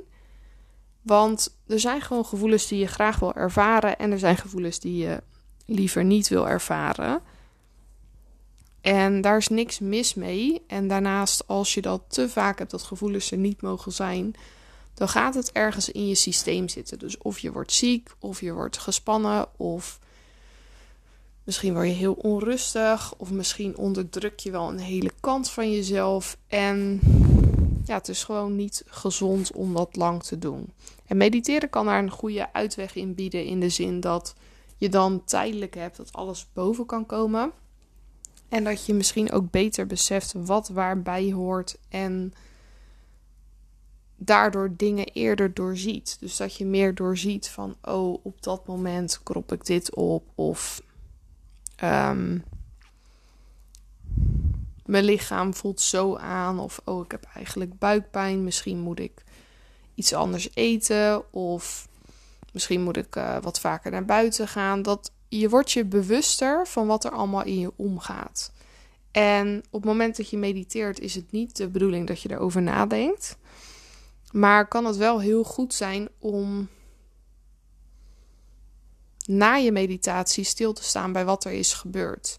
[1.09, 4.97] Want er zijn gewoon gevoelens die je graag wil ervaren en er zijn gevoelens die
[4.97, 5.23] je
[5.67, 7.21] liever niet wil ervaren.
[8.81, 10.63] En daar is niks mis mee.
[10.67, 14.35] En daarnaast, als je dat te vaak hebt dat gevoelens er niet mogen zijn,
[14.95, 16.99] dan gaat het ergens in je systeem zitten.
[16.99, 19.99] Dus of je wordt ziek, of je wordt gespannen, of
[21.45, 26.37] misschien word je heel onrustig, of misschien onderdruk je wel een hele kant van jezelf.
[26.47, 27.01] En
[27.89, 30.73] ja, het is gewoon niet gezond om dat lang te doen.
[31.07, 34.35] En mediteren kan daar een goede uitweg in bieden, in de zin dat
[34.77, 37.53] je dan tijdelijk hebt dat alles boven kan komen.
[38.49, 42.33] En dat je misschien ook beter beseft wat waarbij hoort en
[44.17, 46.17] daardoor dingen eerder doorziet.
[46.21, 50.25] Dus dat je meer doorziet van, oh, op dat moment krop ik dit op.
[50.35, 50.83] Of
[51.85, 52.45] um,
[54.89, 56.59] mijn lichaam voelt zo aan.
[56.59, 58.45] Of oh, ik heb eigenlijk buikpijn.
[58.45, 59.25] Misschien moet ik
[59.95, 61.33] iets anders eten.
[61.33, 61.89] Of
[62.53, 64.83] misschien moet ik uh, wat vaker naar buiten gaan.
[64.83, 68.53] Dat je wordt je bewuster van wat er allemaal in je omgaat.
[69.11, 72.63] En op het moment dat je mediteert, is het niet de bedoeling dat je erover
[72.63, 73.37] nadenkt.
[74.33, 76.69] Maar kan het wel heel goed zijn om
[79.25, 82.39] na je meditatie stil te staan bij wat er is gebeurd.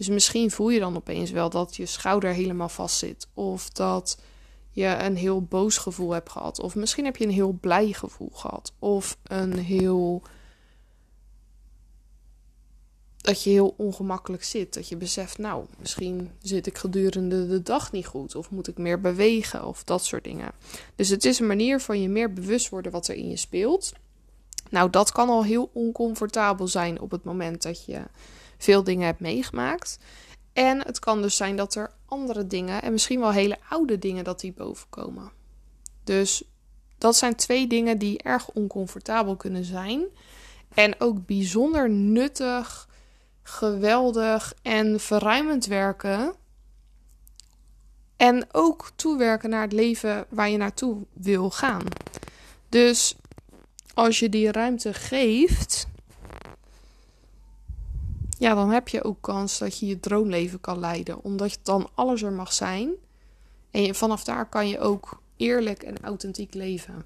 [0.00, 3.28] Dus misschien voel je dan opeens wel dat je schouder helemaal vast zit.
[3.34, 4.18] Of dat
[4.70, 6.60] je een heel boos gevoel hebt gehad.
[6.60, 8.72] Of misschien heb je een heel blij gevoel gehad.
[8.78, 10.22] Of een heel.
[13.16, 14.74] Dat je heel ongemakkelijk zit.
[14.74, 18.34] Dat je beseft, nou, misschien zit ik gedurende de dag niet goed.
[18.34, 19.66] Of moet ik meer bewegen.
[19.66, 20.52] Of dat soort dingen.
[20.94, 23.92] Dus het is een manier van je meer bewust worden wat er in je speelt.
[24.70, 28.02] Nou, dat kan al heel oncomfortabel zijn op het moment dat je
[28.62, 29.98] veel dingen hebt meegemaakt.
[30.52, 34.24] En het kan dus zijn dat er andere dingen, en misschien wel hele oude dingen,
[34.24, 35.30] dat die bovenkomen.
[36.04, 36.42] Dus
[36.98, 40.04] dat zijn twee dingen die erg oncomfortabel kunnen zijn.
[40.74, 42.88] En ook bijzonder nuttig,
[43.42, 46.34] geweldig en verruimend werken.
[48.16, 51.82] En ook toewerken naar het leven waar je naartoe wil gaan.
[52.68, 53.16] Dus
[53.94, 55.86] als je die ruimte geeft,
[58.40, 61.24] ja, dan heb je ook kans dat je je droomleven kan leiden.
[61.24, 62.90] Omdat dan alles er mag zijn.
[63.70, 67.04] En vanaf daar kan je ook eerlijk en authentiek leven.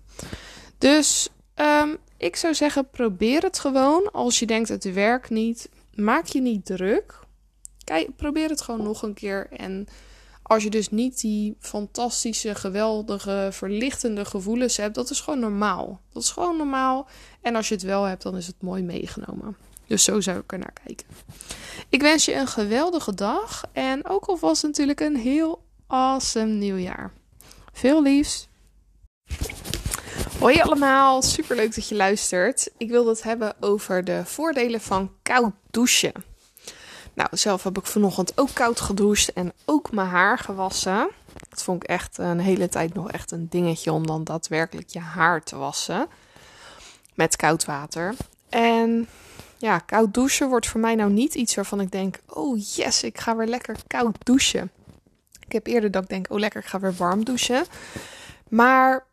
[0.79, 4.13] Dus um, ik zou zeggen, probeer het gewoon.
[4.13, 7.19] Als je denkt het werkt niet, maak je niet druk.
[7.85, 9.47] Kijk, probeer het gewoon nog een keer.
[9.51, 9.87] En
[10.43, 16.01] Als je dus niet die fantastische, geweldige, verlichtende gevoelens hebt, dat is gewoon normaal.
[16.13, 17.09] Dat is gewoon normaal.
[17.41, 19.57] En als je het wel hebt, dan is het mooi meegenomen.
[19.87, 21.07] Dus zo zou ik er naar kijken.
[21.89, 27.13] Ik wens je een geweldige dag en ook alvast natuurlijk een heel awesome nieuwjaar.
[27.73, 28.49] Veel liefs!
[30.39, 32.71] Hoi allemaal, super leuk dat je luistert.
[32.77, 36.13] Ik wil het hebben over de voordelen van koud douchen.
[37.15, 41.09] Nou, zelf heb ik vanochtend ook koud gedoucht en ook mijn haar gewassen.
[41.49, 45.01] Dat vond ik echt een hele tijd nog echt een dingetje om dan daadwerkelijk je
[45.01, 46.07] haar te wassen.
[47.15, 48.15] Met koud water.
[48.49, 49.09] En
[49.59, 53.21] ja, koud douchen wordt voor mij nou niet iets waarvan ik denk: oh yes, ik
[53.21, 54.71] ga weer lekker koud douchen.
[55.47, 57.67] Ik heb eerder dat ik denk: oh lekker, ik ga weer warm douchen.
[58.49, 59.07] Maar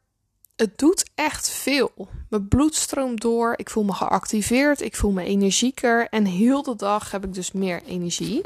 [0.56, 2.08] het doet echt veel.
[2.30, 6.75] Mijn bloed stroomt door, ik voel me geactiveerd, ik voel me energieker en heel de
[6.75, 8.41] dag heb ik dus meer energie.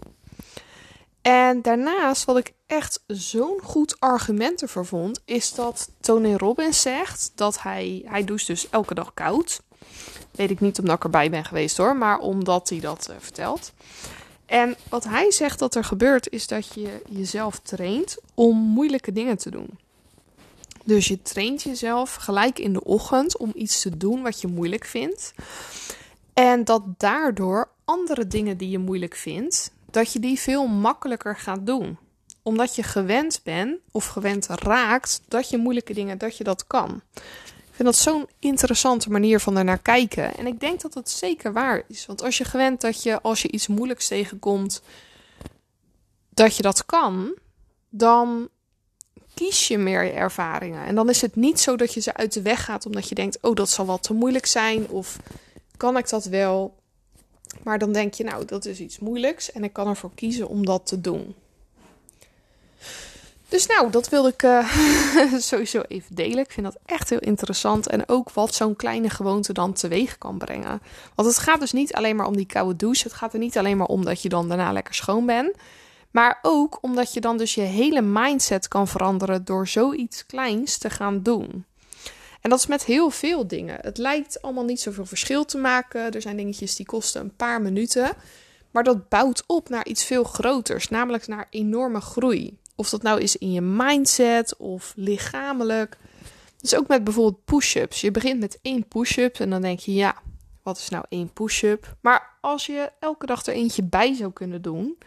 [1.22, 7.32] En daarnaast, wat ik echt zo'n goed argument ervoor vond, is dat Tony Robbins zegt
[7.36, 9.62] dat hij, hij doucht dus elke dag koud.
[10.36, 13.74] Weet ik niet omdat ik erbij ben geweest hoor, maar omdat hij dat uh, vertelt.
[14.46, 19.38] En wat hij zegt dat er gebeurt, is dat je jezelf traint om moeilijke dingen
[19.38, 19.70] te doen.
[20.84, 24.86] Dus je traint jezelf gelijk in de ochtend om iets te doen wat je moeilijk
[24.86, 25.34] vindt.
[26.34, 31.66] En dat daardoor andere dingen die je moeilijk vindt, dat je die veel makkelijker gaat
[31.66, 31.98] doen.
[32.44, 37.02] Omdat je gewend bent of gewend raakt dat je moeilijke dingen, dat je dat kan.
[37.76, 40.38] Ik vind dat zo'n interessante manier van ernaar kijken.
[40.38, 42.06] En ik denk dat het zeker waar is.
[42.06, 44.82] Want als je gewend dat je als je iets moeilijks tegenkomt,
[46.30, 47.36] dat je dat kan,
[47.90, 48.50] dan
[49.34, 50.86] kies je meer je ervaringen.
[50.86, 53.16] En dan is het niet zo dat je ze uit de weg gaat omdat je
[53.16, 54.88] denkt: oh, dat zal wat te moeilijk zijn.
[54.90, 55.20] Of
[55.78, 56.76] kan ik dat wel?
[57.64, 60.66] Maar dan denk je: nou, dat is iets moeilijks en ik kan ervoor kiezen om
[60.66, 61.36] dat te doen.
[63.50, 64.74] Dus nou, dat wilde ik uh,
[65.40, 66.44] sowieso even delen.
[66.44, 67.88] Ik vind dat echt heel interessant.
[67.88, 70.82] En ook wat zo'n kleine gewoonte dan teweeg kan brengen.
[71.16, 73.04] Want het gaat dus niet alleen maar om die koude douche.
[73.04, 75.52] Het gaat er niet alleen maar om dat je dan daarna lekker schoon bent.
[76.12, 80.90] Maar ook omdat je dan dus je hele mindset kan veranderen door zoiets kleins te
[80.90, 81.66] gaan doen.
[82.42, 83.78] En dat is met heel veel dingen.
[83.82, 86.12] Het lijkt allemaal niet zoveel verschil te maken.
[86.12, 88.12] Er zijn dingetjes die kosten een paar minuten.
[88.72, 92.58] Maar dat bouwt op naar iets veel groters, namelijk naar enorme groei.
[92.76, 95.98] Of dat nou is in je mindset of lichamelijk.
[96.60, 98.02] Dus ook met bijvoorbeeld push-ups.
[98.02, 100.16] Je begint met één push-up en dan denk je, ja,
[100.64, 101.96] wat is nou één push-up?
[102.02, 104.98] Maar als je elke dag er eentje bij zou kunnen doen,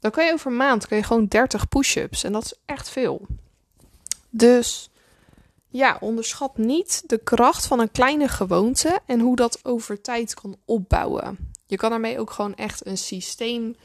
[0.00, 2.24] dan kan je over een maand kan je gewoon 30 push-ups.
[2.24, 3.26] En dat is echt veel.
[4.30, 4.90] Dus
[5.68, 10.56] ja, onderschat niet de kracht van een kleine gewoonte en hoe dat over tijd kan
[10.64, 11.52] opbouwen.
[11.66, 13.76] Je kan daarmee ook gewoon echt een systeem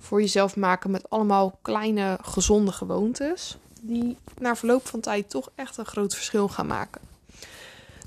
[0.00, 3.58] voor jezelf maken met allemaal kleine gezonde gewoontes.
[3.80, 7.00] Die na verloop van tijd toch echt een groot verschil gaan maken.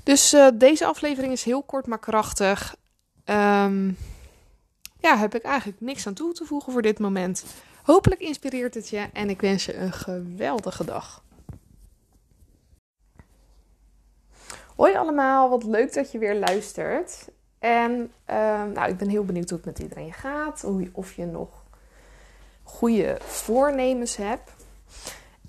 [0.02, 2.76] Dus uh, deze aflevering is heel kort maar krachtig.
[3.24, 3.96] Um,
[5.00, 7.44] ja, heb ik eigenlijk niks aan toe te voegen voor dit moment.
[7.82, 11.22] Hopelijk inspireert het je en ik wens je een geweldige dag.
[14.76, 17.28] Hoi allemaal, wat leuk dat je weer luistert.
[17.58, 20.64] En uh, nou, ik ben heel benieuwd hoe het met iedereen gaat.
[20.92, 21.63] Of je nog
[22.64, 24.50] goede voornemens hebt.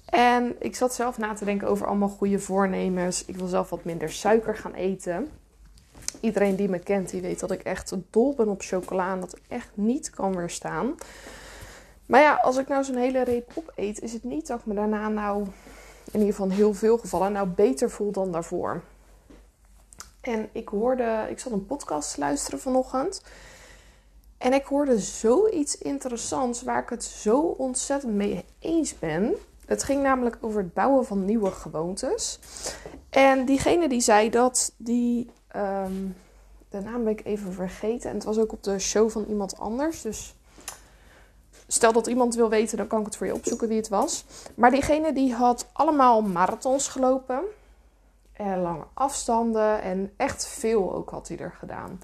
[0.06, 3.26] En ik zat zelf na te denken over allemaal goede voornemens.
[3.26, 5.32] Ik wil zelf wat minder suiker gaan eten.
[6.20, 9.38] Iedereen die me kent, die weet dat ik echt dol ben op chocola en dat
[9.38, 10.96] ik echt niet kan weerstaan.
[12.06, 14.74] Maar ja, als ik nou zo'n hele reep opeet, is het niet dat ik me
[14.74, 15.44] daarna nou,
[16.12, 18.82] in ieder geval heel veel gevallen, nou beter voel dan daarvoor.
[20.22, 23.22] En ik hoorde, ik zat een podcast luisteren vanochtend.
[24.38, 29.36] En ik hoorde zoiets interessants waar ik het zo ontzettend mee eens ben.
[29.66, 32.40] Het ging namelijk over het bouwen van nieuwe gewoontes.
[33.10, 36.16] En diegene die zei dat die Um,
[36.70, 38.10] de naam ben ik even vergeten.
[38.10, 40.02] En het was ook op de show van iemand anders.
[40.02, 40.36] Dus
[41.68, 44.26] stel dat iemand wil weten, dan kan ik het voor je opzoeken wie het was.
[44.56, 47.42] Maar diegene die had allemaal marathons gelopen.
[48.34, 49.82] En lange afstanden.
[49.82, 52.00] En echt veel ook had hij er gedaan.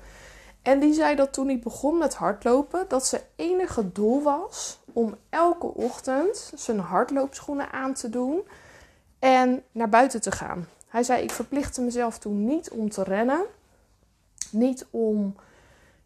[0.62, 5.16] En die zei dat toen hij begon met hardlopen, dat zijn enige doel was om
[5.30, 8.42] elke ochtend zijn hardloopschoenen aan te doen
[9.20, 10.68] en naar buiten te gaan.
[10.88, 13.42] Hij zei: Ik verplichtte mezelf toen niet om te rennen,
[14.52, 15.36] niet om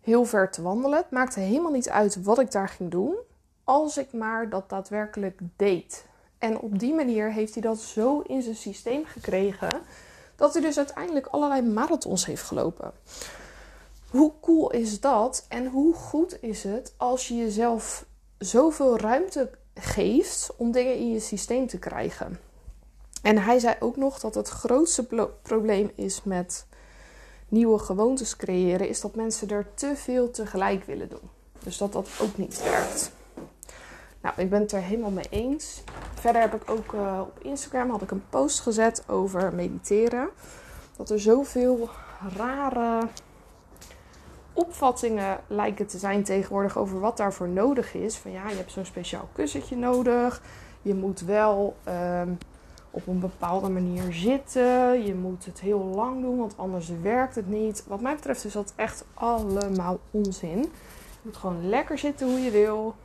[0.01, 0.97] heel ver te wandelen.
[0.97, 3.15] Het maakte helemaal niet uit wat ik daar ging doen,
[3.63, 6.05] als ik maar dat daadwerkelijk deed.
[6.37, 9.81] En op die manier heeft hij dat zo in zijn systeem gekregen
[10.35, 12.91] dat hij dus uiteindelijk allerlei marathons heeft gelopen.
[14.15, 15.45] Hoe cool is dat?
[15.49, 18.05] En hoe goed is het als je jezelf
[18.37, 22.39] zoveel ruimte geeft om dingen in je systeem te krijgen.
[23.21, 26.65] En hij zei ook nog dat het grootste probleem is met
[27.47, 31.29] nieuwe gewoontes creëren, is dat mensen er te veel tegelijk willen doen.
[31.63, 33.11] Dus dat dat ook niet werkt.
[34.21, 35.83] Nou, ik ben het er helemaal mee eens.
[36.19, 40.29] Verder heb ik ook uh, op Instagram had ik een post gezet over mediteren.
[40.97, 41.89] Dat er zoveel
[42.37, 43.07] rare
[44.55, 48.17] opvattingen lijken te zijn tegenwoordig over wat daarvoor nodig is.
[48.17, 50.41] Van ja, je hebt zo'n speciaal kussentje nodig.
[50.81, 51.75] Je moet wel
[52.21, 52.37] um,
[52.91, 55.05] op een bepaalde manier zitten.
[55.05, 57.83] Je moet het heel lang doen, want anders werkt het niet.
[57.87, 60.59] Wat mij betreft is dat echt allemaal onzin.
[60.59, 62.95] Je moet gewoon lekker zitten hoe je wil.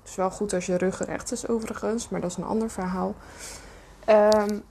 [0.00, 2.70] Het is wel goed als je rug recht is overigens, maar dat is een ander
[2.70, 3.14] verhaal.
[4.08, 4.62] Um,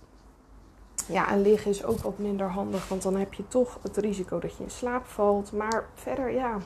[1.05, 4.39] ja, en liggen is ook wat minder handig, want dan heb je toch het risico
[4.39, 5.51] dat je in slaap valt.
[5.51, 6.57] Maar verder, ja,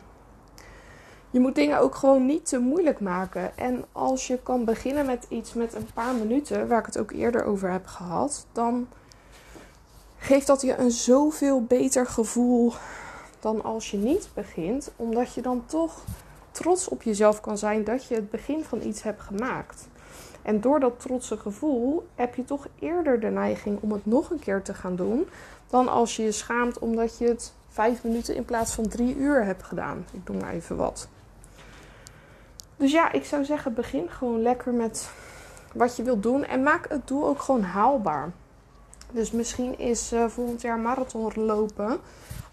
[1.31, 3.57] je moet dingen ook gewoon niet te moeilijk maken.
[3.57, 7.11] En als je kan beginnen met iets met een paar minuten, waar ik het ook
[7.11, 8.87] eerder over heb gehad, dan
[10.17, 12.73] geeft dat je een zoveel beter gevoel
[13.39, 16.03] dan als je niet begint, omdat je dan toch
[16.51, 19.87] trots op jezelf kan zijn dat je het begin van iets hebt gemaakt.
[20.41, 24.39] En door dat trotse gevoel heb je toch eerder de neiging om het nog een
[24.39, 25.27] keer te gaan doen.
[25.67, 29.45] Dan als je je schaamt omdat je het vijf minuten in plaats van drie uur
[29.45, 30.05] hebt gedaan.
[30.11, 31.07] Ik doe maar even wat.
[32.77, 35.09] Dus ja, ik zou zeggen, begin gewoon lekker met
[35.73, 36.45] wat je wilt doen.
[36.45, 38.31] En maak het doel ook gewoon haalbaar.
[39.11, 41.99] Dus misschien is uh, volgend jaar marathon lopen.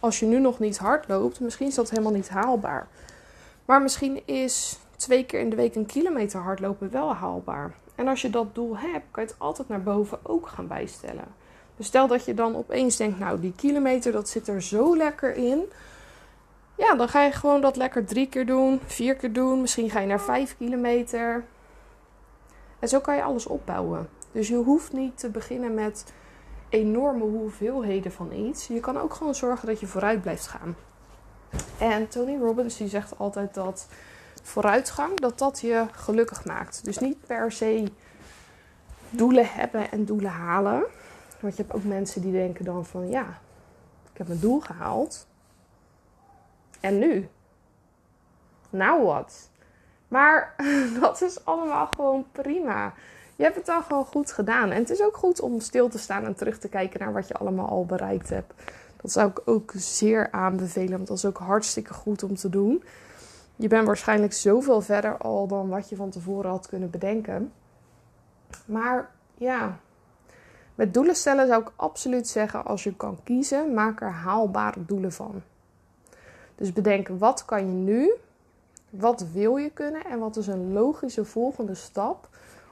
[0.01, 2.89] Als je nu nog niet hard loopt, misschien is dat helemaal niet haalbaar.
[3.65, 7.75] Maar misschien is twee keer in de week een kilometer hardlopen wel haalbaar.
[7.95, 11.25] En als je dat doel hebt, kan je het altijd naar boven ook gaan bijstellen.
[11.77, 15.35] Dus stel dat je dan opeens denkt, nou die kilometer dat zit er zo lekker
[15.35, 15.63] in.
[16.75, 19.61] Ja, dan ga je gewoon dat lekker drie keer doen, vier keer doen.
[19.61, 21.45] Misschien ga je naar vijf kilometer.
[22.79, 24.09] En zo kan je alles opbouwen.
[24.33, 26.13] Dus je hoeft niet te beginnen met
[26.69, 28.67] enorme hoeveelheden van iets.
[28.67, 30.77] Je kan ook gewoon zorgen dat je vooruit blijft gaan.
[31.79, 33.89] En Tony Robbins die zegt altijd dat
[34.49, 36.85] vooruitgang, dat dat je gelukkig maakt.
[36.85, 37.93] Dus niet per se
[39.11, 40.85] doelen hebben en doelen halen.
[41.41, 43.41] Want je hebt ook mensen die denken dan van ja,
[44.13, 45.27] ik heb mijn doel gehaald.
[46.81, 47.29] En nu?
[48.71, 49.51] Nou wat?
[50.09, 50.55] Maar
[51.01, 52.95] dat is allemaal gewoon prima.
[53.37, 54.71] Je hebt het dan gewoon goed gedaan.
[54.71, 57.29] En het is ook goed om stil te staan en terug te kijken naar wat
[57.29, 58.53] je allemaal al bereikt hebt.
[59.03, 62.85] Dat zou ik ook zeer aanbevelen, want dat is ook hartstikke goed om te doen.
[63.59, 67.53] Je bent waarschijnlijk zoveel verder al dan wat je van tevoren had kunnen bedenken.
[68.65, 69.79] Maar ja,
[70.75, 75.13] met doelen stellen zou ik absoluut zeggen: als je kan kiezen, maak er haalbare doelen
[75.13, 75.43] van.
[76.55, 78.13] Dus bedenk wat kan je nu,
[78.91, 82.29] wat wil je kunnen en wat is een logische volgende stap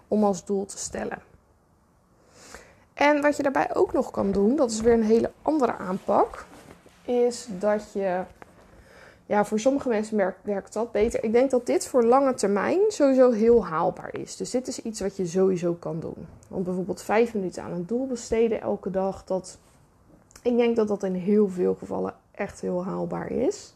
[0.08, 1.18] om als doel te stellen.
[2.94, 6.44] En wat je daarbij ook nog kan doen, dat is weer een hele andere aanpak,
[7.02, 8.22] is dat je,
[9.26, 11.24] ja, voor sommige mensen werkt, dat beter.
[11.24, 14.36] Ik denk dat dit voor lange termijn sowieso heel haalbaar is.
[14.36, 16.26] Dus dit is iets wat je sowieso kan doen.
[16.48, 19.58] Want bijvoorbeeld vijf minuten aan een doel besteden elke dag, dat,
[20.42, 23.74] ik denk dat dat in heel veel gevallen echt heel haalbaar is.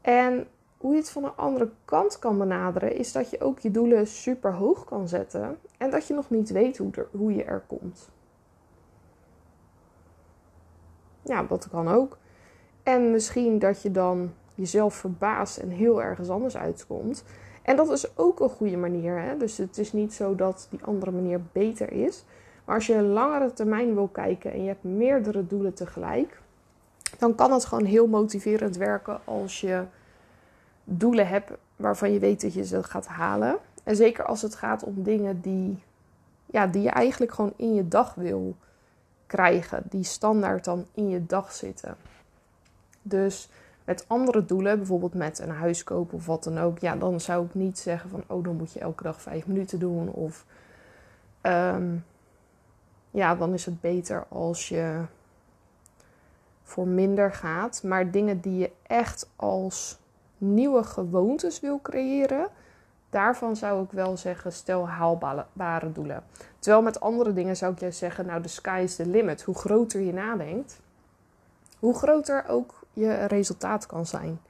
[0.00, 0.46] En
[0.76, 4.06] hoe je het van een andere kant kan benaderen, is dat je ook je doelen
[4.06, 8.08] super hoog kan zetten en dat je nog niet weet hoe, hoe je er komt.
[11.22, 12.18] Ja, dat kan ook.
[12.82, 17.24] En misschien dat je dan jezelf verbaast en heel ergens anders uitkomt.
[17.62, 19.18] En dat is ook een goede manier.
[19.20, 19.36] Hè?
[19.36, 22.24] Dus het is niet zo dat die andere manier beter is.
[22.64, 26.40] Maar als je een langere termijn wil kijken en je hebt meerdere doelen tegelijk,
[27.18, 29.82] dan kan het gewoon heel motiverend werken als je
[30.84, 33.56] doelen hebt waarvan je weet dat je ze gaat halen.
[33.84, 35.82] En zeker als het gaat om dingen die,
[36.46, 38.56] ja, die je eigenlijk gewoon in je dag wil
[39.26, 41.96] krijgen, die standaard dan in je dag zitten.
[43.02, 43.48] Dus
[43.84, 47.46] met andere doelen, bijvoorbeeld met een huis kopen of wat dan ook, ja, dan zou
[47.46, 50.08] ik niet zeggen van, oh, dan moet je elke dag vijf minuten doen.
[50.08, 50.44] Of
[51.40, 51.96] ehm,
[53.10, 55.00] ja, dan is het beter als je
[56.62, 57.82] voor minder gaat.
[57.82, 59.98] Maar dingen die je echt als
[60.38, 62.48] nieuwe gewoontes wil creëren,
[63.10, 66.24] daarvan zou ik wel zeggen, stel haalbare doelen.
[66.58, 69.42] Terwijl met andere dingen zou ik juist zeggen, nou, de sky is the limit.
[69.42, 70.80] Hoe groter je nadenkt,
[71.78, 74.40] hoe groter ook je resultaat kan zijn.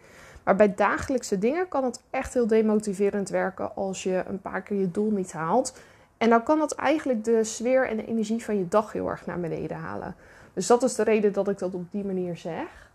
[0.45, 4.78] Maar bij dagelijkse dingen kan het echt heel demotiverend werken als je een paar keer
[4.78, 5.78] je doel niet haalt.
[6.18, 9.26] En dan kan dat eigenlijk de sfeer en de energie van je dag heel erg
[9.26, 10.14] naar beneden halen.
[10.53, 12.90] Dus dat is de reden dat ik dat op die manier zeg.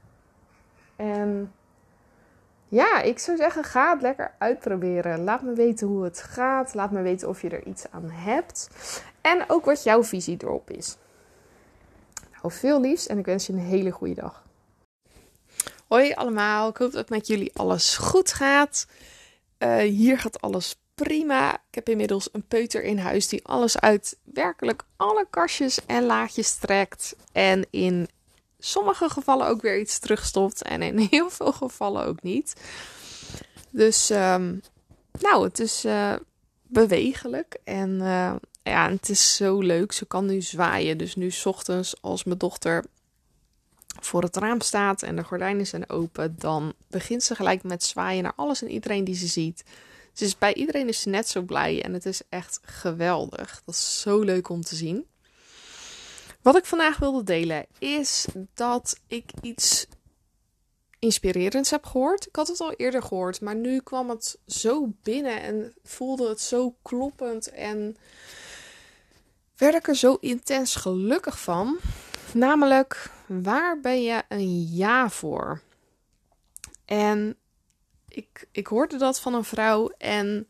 [0.96, 1.52] En
[2.68, 5.24] ja, ik zou zeggen, ga het lekker uitproberen.
[5.24, 6.74] Laat me weten hoe het gaat.
[6.74, 8.70] Laat me weten of je er iets aan hebt.
[9.22, 10.98] En ook wat jouw visie erop is.
[12.32, 14.47] Nou, veel liefs en ik wens je een hele goede dag.
[15.88, 18.88] Hoi allemaal, ik hoop dat met jullie alles goed gaat.
[19.60, 21.54] Uh, hier gaat alles prima.
[21.54, 26.56] Ik heb inmiddels een peuter in huis die alles uit werkelijk alle kastjes en laadjes
[26.56, 27.16] trekt.
[27.32, 28.08] En in
[28.60, 30.62] sommige gevallen ook weer iets terugstopt.
[30.62, 32.54] En in heel veel gevallen ook niet.
[33.70, 34.62] Dus um,
[35.20, 36.14] nou, het is uh,
[36.64, 37.58] bewegelijk.
[37.64, 39.92] En uh, ja, het is zo leuk.
[39.92, 40.98] Ze kan nu zwaaien.
[40.98, 42.86] Dus nu ochtends als mijn dochter
[44.00, 48.24] voor het raam staat en de gordijnen zijn open, dan begint ze gelijk met zwaaien
[48.24, 49.64] naar alles en iedereen die ze ziet.
[50.14, 53.62] Dus bij iedereen is ze net zo blij en het is echt geweldig.
[53.66, 55.06] Dat is zo leuk om te zien.
[56.42, 59.88] Wat ik vandaag wilde delen is dat ik iets
[61.00, 62.28] inspirerends heb gehoord.
[62.28, 66.42] Ik had het al eerder gehoord, maar nu kwam het zo binnen en voelde het
[66.42, 67.98] zo kloppend en
[69.58, 71.78] werd ik er zo intens gelukkig van.
[72.34, 75.62] Namelijk, waar ben je een ja voor?
[76.86, 77.38] En
[78.08, 80.48] ik, ik hoorde dat van een vrouw en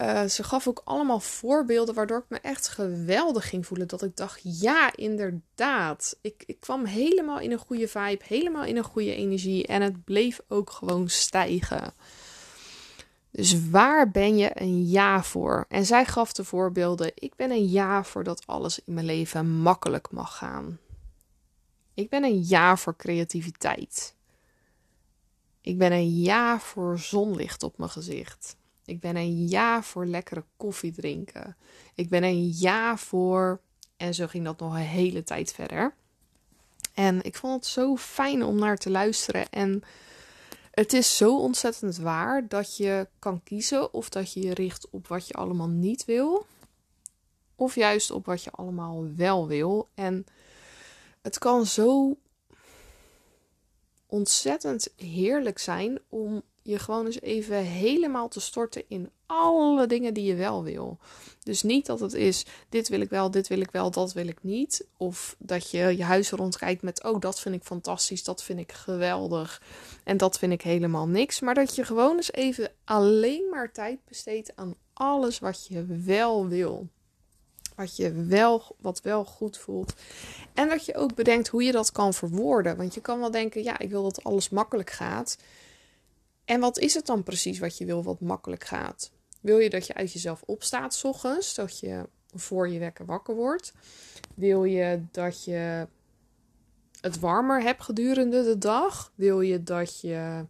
[0.00, 3.88] uh, ze gaf ook allemaal voorbeelden waardoor ik me echt geweldig ging voelen.
[3.88, 6.18] Dat ik dacht, ja, inderdaad.
[6.20, 10.04] Ik, ik kwam helemaal in een goede vibe, helemaal in een goede energie en het
[10.04, 11.94] bleef ook gewoon stijgen.
[13.36, 15.64] Dus waar ben je een ja voor?
[15.68, 17.12] En zij gaf de voorbeelden.
[17.14, 20.78] Ik ben een ja voor dat alles in mijn leven makkelijk mag gaan.
[21.94, 24.14] Ik ben een ja voor creativiteit.
[25.60, 28.56] Ik ben een ja voor zonlicht op mijn gezicht.
[28.84, 31.56] Ik ben een ja voor lekkere koffie drinken.
[31.94, 33.60] Ik ben een ja voor.
[33.96, 35.94] En zo ging dat nog een hele tijd verder.
[36.94, 39.50] En ik vond het zo fijn om naar te luisteren.
[39.50, 39.82] En
[40.76, 45.06] het is zo ontzettend waar dat je kan kiezen of dat je je richt op
[45.08, 46.46] wat je allemaal niet wil.
[47.54, 49.88] Of juist op wat je allemaal wel wil.
[49.94, 50.26] En
[51.22, 52.16] het kan zo
[54.06, 60.24] ontzettend heerlijk zijn om je gewoon eens even helemaal te storten in alle dingen die
[60.24, 60.98] je wel wil.
[61.42, 64.26] Dus niet dat het is, dit wil ik wel, dit wil ik wel, dat wil
[64.26, 64.86] ik niet.
[64.96, 68.72] Of dat je je huis rondkijkt met, oh dat vind ik fantastisch, dat vind ik
[68.72, 69.62] geweldig
[70.04, 71.40] en dat vind ik helemaal niks.
[71.40, 76.48] Maar dat je gewoon eens even alleen maar tijd besteedt aan alles wat je wel
[76.48, 76.88] wil.
[77.76, 79.94] Wat je wel, wat wel goed voelt.
[80.54, 82.76] En dat je ook bedenkt hoe je dat kan verwoorden.
[82.76, 85.36] Want je kan wel denken, ja, ik wil dat alles makkelijk gaat.
[86.46, 89.10] En wat is het dan precies wat je wil wat makkelijk gaat?
[89.40, 93.34] Wil je dat je uit jezelf opstaat s ochtends, dat je voor je wekker wakker
[93.34, 93.72] wordt?
[94.34, 95.86] Wil je dat je
[97.00, 99.12] het warmer hebt gedurende de dag?
[99.14, 100.46] Wil je dat je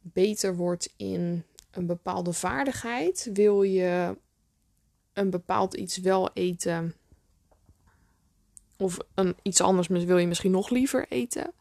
[0.00, 3.30] beter wordt in een bepaalde vaardigheid?
[3.32, 4.16] Wil je
[5.12, 6.94] een bepaald iets wel eten?
[8.76, 11.52] Of een, iets anders wil je misschien nog liever eten?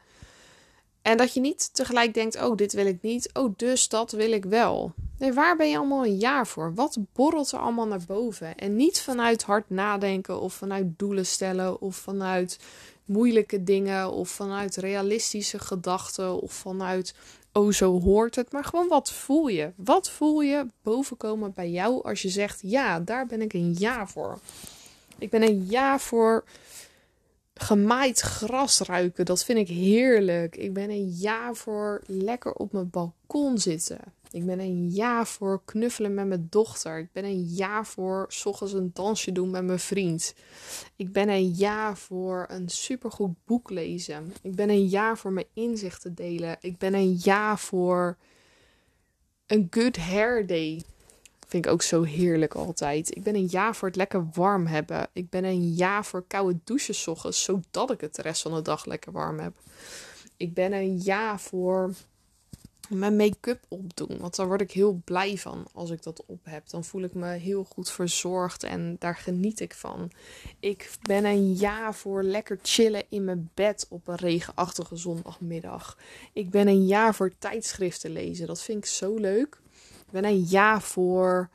[1.04, 3.30] En dat je niet tegelijk denkt: oh, dit wil ik niet.
[3.34, 4.94] Oh, dus dat wil ik wel.
[5.18, 6.74] Nee, waar ben je allemaal een jaar voor?
[6.74, 8.58] Wat borrelt er allemaal naar boven?
[8.58, 12.60] En niet vanuit hard nadenken of vanuit doelen stellen of vanuit
[13.06, 17.14] moeilijke dingen of vanuit realistische gedachten of vanuit
[17.54, 19.72] oh zo hoort het, maar gewoon wat voel je?
[19.76, 24.08] Wat voel je bovenkomen bij jou als je zegt ja, daar ben ik een ja
[24.08, 24.40] voor.
[25.18, 26.44] Ik ben een ja voor
[27.54, 29.26] gemaaid gras ruiken.
[29.26, 30.56] Dat vind ik heerlijk.
[30.56, 34.00] Ik ben een ja voor lekker op mijn balkon zitten.
[34.32, 37.00] Ik ben een ja voor knuffelen met mijn dochter.
[37.00, 40.34] Ik ben een ja voor s ochtends een dansje doen met mijn vriend.
[40.96, 44.34] Ik ben een ja voor een supergoed boek lezen.
[44.42, 46.58] Ik ben een ja voor mijn inzichten delen.
[46.60, 48.18] Ik ben een ja voor
[49.46, 50.82] een good hair day.
[51.54, 53.16] Vind ik ook zo heerlijk altijd.
[53.16, 55.08] Ik ben een ja voor het lekker warm hebben.
[55.12, 58.62] Ik ben een ja voor koude douches ochtends, zodat ik het de rest van de
[58.62, 59.54] dag lekker warm heb.
[60.38, 61.94] Ik ben een ja voor
[62.90, 64.18] mijn make-up opdoen.
[64.18, 66.70] Want daar word ik heel blij van als ik dat op heb.
[66.70, 70.12] Dan voel ik me heel goed verzorgd en daar geniet ik van.
[70.60, 75.98] Ik ben een ja voor lekker chillen in mijn bed op een regenachtige zondagmiddag.
[76.34, 78.48] Ik ben een ja voor tijdschriften lezen.
[78.48, 79.62] Dat vind ik zo leuk.
[80.14, 81.50] Ben een ja voor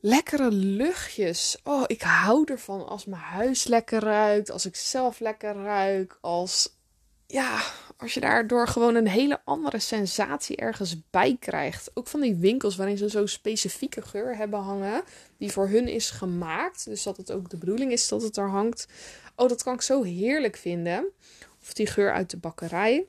[0.00, 1.58] lekkere luchtjes.
[1.64, 4.50] Oh, ik hou ervan als mijn huis lekker ruikt.
[4.50, 6.18] Als ik zelf lekker ruik.
[6.20, 6.78] Als
[7.26, 7.62] ja,
[7.96, 11.90] als je daardoor gewoon een hele andere sensatie ergens bij krijgt.
[11.94, 15.02] Ook van die winkels waarin ze zo'n specifieke geur hebben hangen,
[15.38, 16.84] die voor hun is gemaakt.
[16.84, 18.86] Dus dat het ook de bedoeling is dat het er hangt.
[19.36, 21.04] Oh, dat kan ik zo heerlijk vinden.
[21.62, 23.06] Of die geur uit de bakkerij.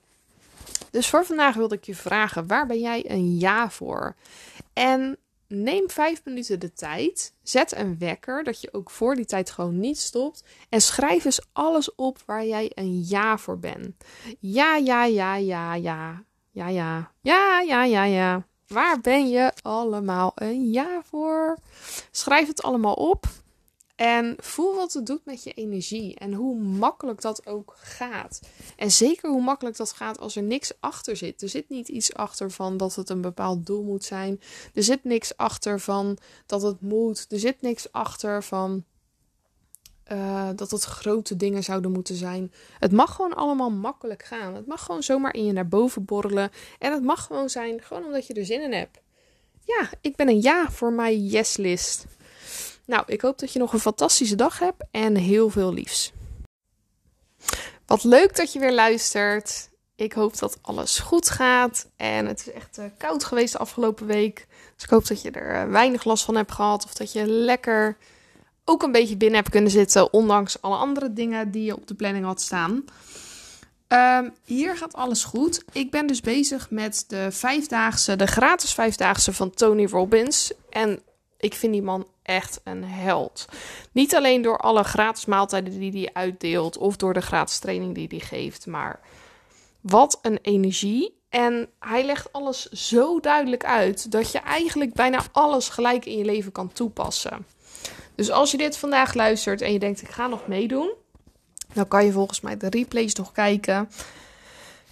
[0.92, 4.16] Dus voor vandaag wilde ik je vragen: waar ben jij een ja voor?
[4.74, 5.18] En
[5.48, 7.34] neem vijf minuten de tijd.
[7.44, 10.44] Zet een wekker, dat je ook voor die tijd gewoon niet stopt.
[10.70, 14.04] En schrijf eens alles op waar jij een ja voor bent.
[14.40, 16.24] Ja, ja, ja, ja, ja.
[16.52, 17.12] Ja, ja.
[17.22, 18.46] Ja, ja, ja, ja.
[18.68, 21.58] Waar ben je allemaal een ja voor?
[22.12, 23.26] Schrijf het allemaal op.
[24.02, 28.42] En voel wat het doet met je energie en hoe makkelijk dat ook gaat.
[28.78, 31.42] En zeker hoe makkelijk dat gaat als er niks achter zit.
[31.42, 34.42] Er zit niet iets achter van dat het een bepaald doel moet zijn.
[34.74, 37.26] Er zit niks achter van dat het moet.
[37.30, 38.84] Er zit niks achter van
[40.12, 42.54] uh, dat het grote dingen zouden moeten zijn.
[42.80, 44.56] Het mag gewoon allemaal makkelijk gaan.
[44.56, 46.52] Het mag gewoon zomaar in je naar boven borrelen.
[46.80, 49.02] En het mag gewoon zijn, gewoon omdat je er zin in hebt.
[49.66, 52.06] Ja, ik ben een ja voor mijn yes-list.
[52.86, 56.12] Nou, ik hoop dat je nog een fantastische dag hebt en heel veel liefs.
[57.86, 59.70] Wat leuk dat je weer luistert.
[59.96, 61.88] Ik hoop dat alles goed gaat.
[61.96, 64.48] En het is echt uh, koud geweest de afgelopen week.
[64.76, 66.86] Dus ik hoop dat je er uh, weinig last van hebt gehad.
[66.86, 67.98] Of dat je lekker
[68.66, 70.14] ook een beetje binnen hebt kunnen zitten.
[70.14, 72.84] Ondanks alle andere dingen die je op de planning had staan.
[73.88, 75.64] Um, hier gaat alles goed.
[75.72, 80.52] Ik ben dus bezig met de vijfdaagse, de gratis vijfdaagse van Tony Robbins.
[80.70, 81.00] En
[81.38, 83.46] ik vind die man echt een held.
[83.92, 88.08] Niet alleen door alle gratis maaltijden die hij uitdeelt of door de gratis training die
[88.10, 89.00] hij geeft, maar
[89.82, 91.20] wat een energie.
[91.30, 96.26] En hij legt alles zo duidelijk uit dat je eigenlijk bijna alles gelijk in je
[96.26, 97.46] leven kan toepassen.
[98.16, 100.94] Dus als je dit vandaag luistert en je denkt ik ga nog meedoen,
[101.74, 103.90] dan kan je volgens mij de replays nog kijken.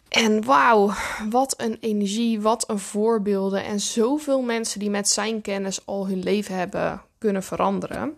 [0.10, 0.92] En wauw,
[1.30, 3.64] wat een energie, wat een voorbeelden.
[3.64, 8.18] En zoveel mensen die met zijn kennis al hun leven hebben kunnen veranderen.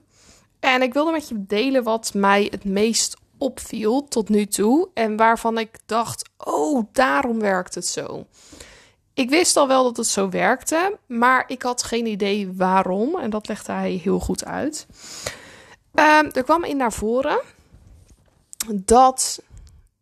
[0.60, 4.90] En ik wilde met je delen wat mij het meest opviel tot nu toe.
[4.94, 8.26] En waarvan ik dacht: oh, daarom werkt het zo.
[9.14, 13.16] Ik wist al wel dat het zo werkte, maar ik had geen idee waarom.
[13.20, 14.88] En dat legde hij heel goed uit.
[15.94, 17.42] Um, er kwam in naar voren
[18.76, 19.44] dat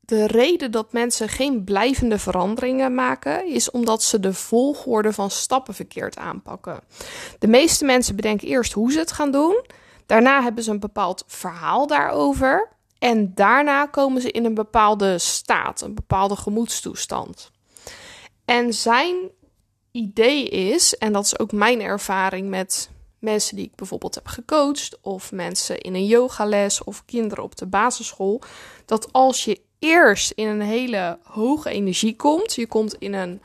[0.10, 5.74] de reden dat mensen geen blijvende veranderingen maken, is omdat ze de volgorde van stappen
[5.74, 6.80] verkeerd aanpakken.
[7.40, 9.66] De meeste mensen bedenken eerst hoe ze het gaan doen.
[10.06, 12.70] Daarna hebben ze een bepaald verhaal daarover.
[13.00, 17.52] En daarna komen ze in een bepaalde staat, een bepaalde gemoedstoestand.
[18.46, 19.16] En zijn
[19.92, 22.90] idee is, en dat is ook mijn ervaring met
[23.20, 27.68] mensen die ik bijvoorbeeld heb gecoacht, of mensen in een yogales of kinderen op de
[27.68, 28.42] basisschool,
[28.86, 32.56] dat als je eerst in een hele hoge energie komt.
[32.56, 33.42] Je komt in een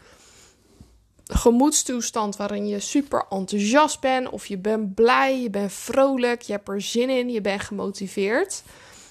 [1.27, 6.69] gemoedstoestand waarin je super enthousiast bent, of je bent blij, je bent vrolijk, je hebt
[6.69, 8.63] er zin in, je bent gemotiveerd.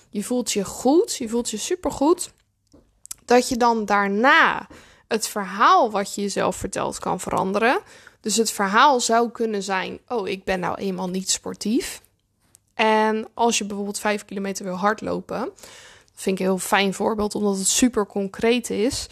[0.10, 2.32] Je voelt je goed, je voelt je super goed.
[3.26, 4.68] Dat je dan daarna
[5.08, 7.80] het verhaal wat je jezelf vertelt kan veranderen.
[8.22, 12.02] Dus het verhaal zou kunnen zijn: Oh, ik ben nou eenmaal niet sportief.
[12.74, 15.52] En als je bijvoorbeeld 5 kilometer wil hardlopen,
[16.24, 19.08] vind ik een heel fijn voorbeeld, omdat het super concreet is.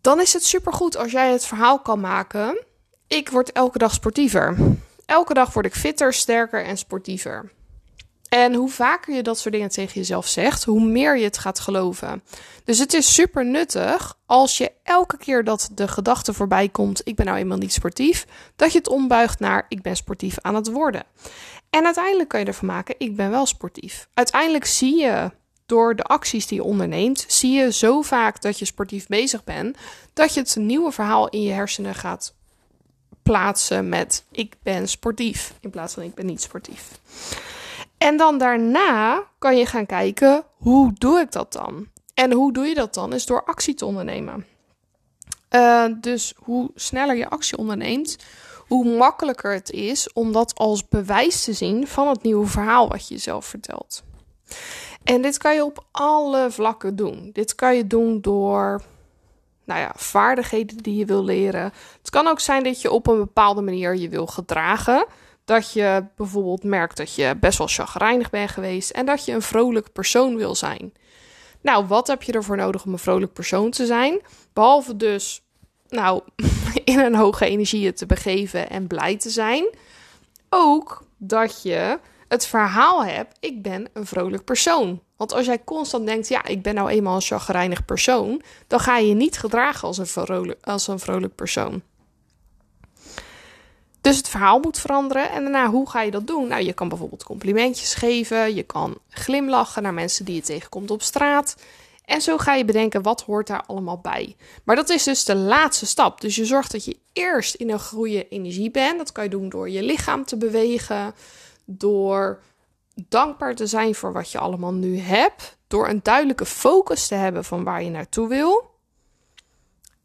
[0.00, 2.64] Dan is het super goed als jij het verhaal kan maken.
[3.06, 4.56] Ik word elke dag sportiever.
[5.06, 7.52] Elke dag word ik fitter, sterker en sportiever.
[8.28, 11.60] En hoe vaker je dat soort dingen tegen jezelf zegt, hoe meer je het gaat
[11.60, 12.22] geloven.
[12.64, 17.16] Dus het is super nuttig als je elke keer dat de gedachte voorbij komt: ik
[17.16, 18.26] ben nou eenmaal niet sportief,
[18.56, 21.04] dat je het ombuigt naar: ik ben sportief aan het worden.
[21.70, 24.08] En uiteindelijk kan je ervan maken: ik ben wel sportief.
[24.14, 25.30] Uiteindelijk zie je
[25.72, 29.76] door de acties die je onderneemt, zie je zo vaak dat je sportief bezig bent,
[30.12, 32.34] dat je het nieuwe verhaal in je hersenen gaat
[33.22, 36.90] plaatsen met ik ben sportief in plaats van ik ben niet sportief.
[37.98, 41.88] En dan daarna kan je gaan kijken hoe doe ik dat dan?
[42.14, 43.12] En hoe doe je dat dan?
[43.12, 44.46] Is door actie te ondernemen.
[45.50, 48.16] Uh, dus hoe sneller je actie onderneemt,
[48.58, 53.08] hoe makkelijker het is om dat als bewijs te zien van het nieuwe verhaal wat
[53.08, 54.02] je jezelf vertelt.
[55.04, 57.30] En dit kan je op alle vlakken doen.
[57.32, 58.82] Dit kan je doen door
[59.64, 61.72] nou ja, vaardigheden die je wil leren.
[61.98, 65.06] Het kan ook zijn dat je op een bepaalde manier je wil gedragen.
[65.44, 69.42] Dat je bijvoorbeeld merkt dat je best wel chagrijnig bent geweest en dat je een
[69.42, 70.92] vrolijk persoon wil zijn.
[71.60, 74.20] Nou, wat heb je ervoor nodig om een vrolijk persoon te zijn?
[74.52, 75.42] Behalve dus,
[75.88, 76.22] nou,
[76.84, 79.64] in een hoge energie te begeven en blij te zijn.
[80.48, 81.98] Ook dat je
[82.32, 85.00] het verhaal hebt, ik ben een vrolijk persoon.
[85.16, 88.98] Want als jij constant denkt, ja, ik ben nou eenmaal een chagrijnig persoon, dan ga
[88.98, 91.82] je je niet gedragen als een als een vrolijk persoon.
[94.00, 95.30] Dus het verhaal moet veranderen.
[95.30, 96.48] En daarna, hoe ga je dat doen?
[96.48, 98.54] Nou, je kan bijvoorbeeld complimentjes geven.
[98.54, 101.56] Je kan glimlachen naar mensen die je tegenkomt op straat.
[102.04, 104.36] En zo ga je bedenken wat hoort daar allemaal bij.
[104.64, 106.20] Maar dat is dus de laatste stap.
[106.20, 108.98] Dus je zorgt dat je eerst in een goede energie bent.
[108.98, 111.14] Dat kan je doen door je lichaam te bewegen,
[111.76, 112.42] door
[113.08, 117.44] dankbaar te zijn voor wat je allemaal nu hebt, door een duidelijke focus te hebben
[117.44, 118.70] van waar je naartoe wil.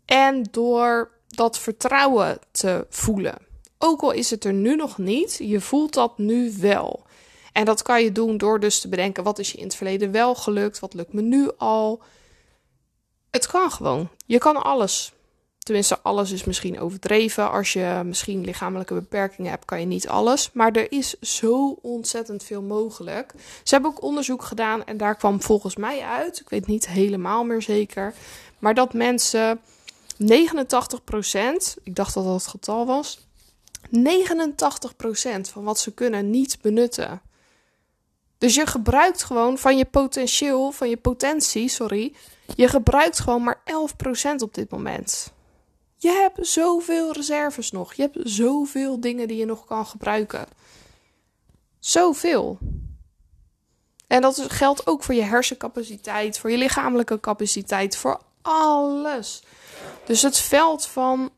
[0.06, 3.38] En door dat vertrouwen te voelen.
[3.78, 7.06] Ook al is het er nu nog niet, je voelt dat nu wel.
[7.54, 10.12] En dat kan je doen door dus te bedenken: wat is je in het verleden
[10.12, 10.80] wel gelukt?
[10.80, 12.02] Wat lukt me nu al?
[13.32, 14.10] Het kan gewoon.
[14.26, 15.14] Je kan alles.
[15.68, 17.52] Tenminste, alles is misschien overdreven.
[17.52, 20.50] Als je misschien lichamelijke beperkingen hebt, kan je niet alles.
[20.54, 23.34] Maar er is zo ontzettend veel mogelijk.
[23.64, 27.44] Ze hebben ook onderzoek gedaan en daar kwam volgens mij uit, ik weet niet helemaal
[27.44, 28.14] meer zeker,
[28.60, 29.60] maar dat mensen
[30.22, 30.26] 89%,
[31.84, 33.20] ik dacht dat dat het getal was,
[33.92, 33.92] 89%
[35.52, 37.22] van wat ze kunnen niet benutten.
[38.38, 42.14] Dus je gebruikt gewoon van je potentieel, van je potentie, sorry,
[42.56, 43.62] je gebruikt gewoon maar
[44.36, 45.36] 11% op dit moment.
[45.98, 47.94] Je hebt zoveel reserves nog.
[47.94, 50.48] Je hebt zoveel dingen die je nog kan gebruiken.
[51.80, 52.58] Zoveel.
[54.08, 59.44] En dat geldt ook voor je hersencapaciteit, voor je lichamelijke capaciteit, voor alles.
[60.06, 61.30] Dus het veld van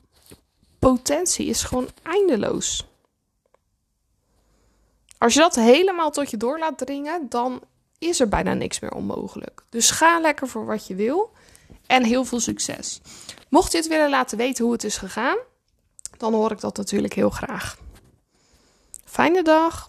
[0.80, 2.88] potentie is gewoon eindeloos.
[5.18, 7.62] Als je dat helemaal tot je door laat dringen, dan
[7.98, 9.64] is er bijna niks meer onmogelijk.
[9.70, 11.32] Dus ga lekker voor wat je wil
[11.90, 13.02] en heel veel succes.
[13.50, 15.38] Mocht je het willen laten weten hoe het is gegaan,
[16.18, 17.78] dan hoor ik dat natuurlijk heel graag.
[19.06, 19.89] Fijne dag!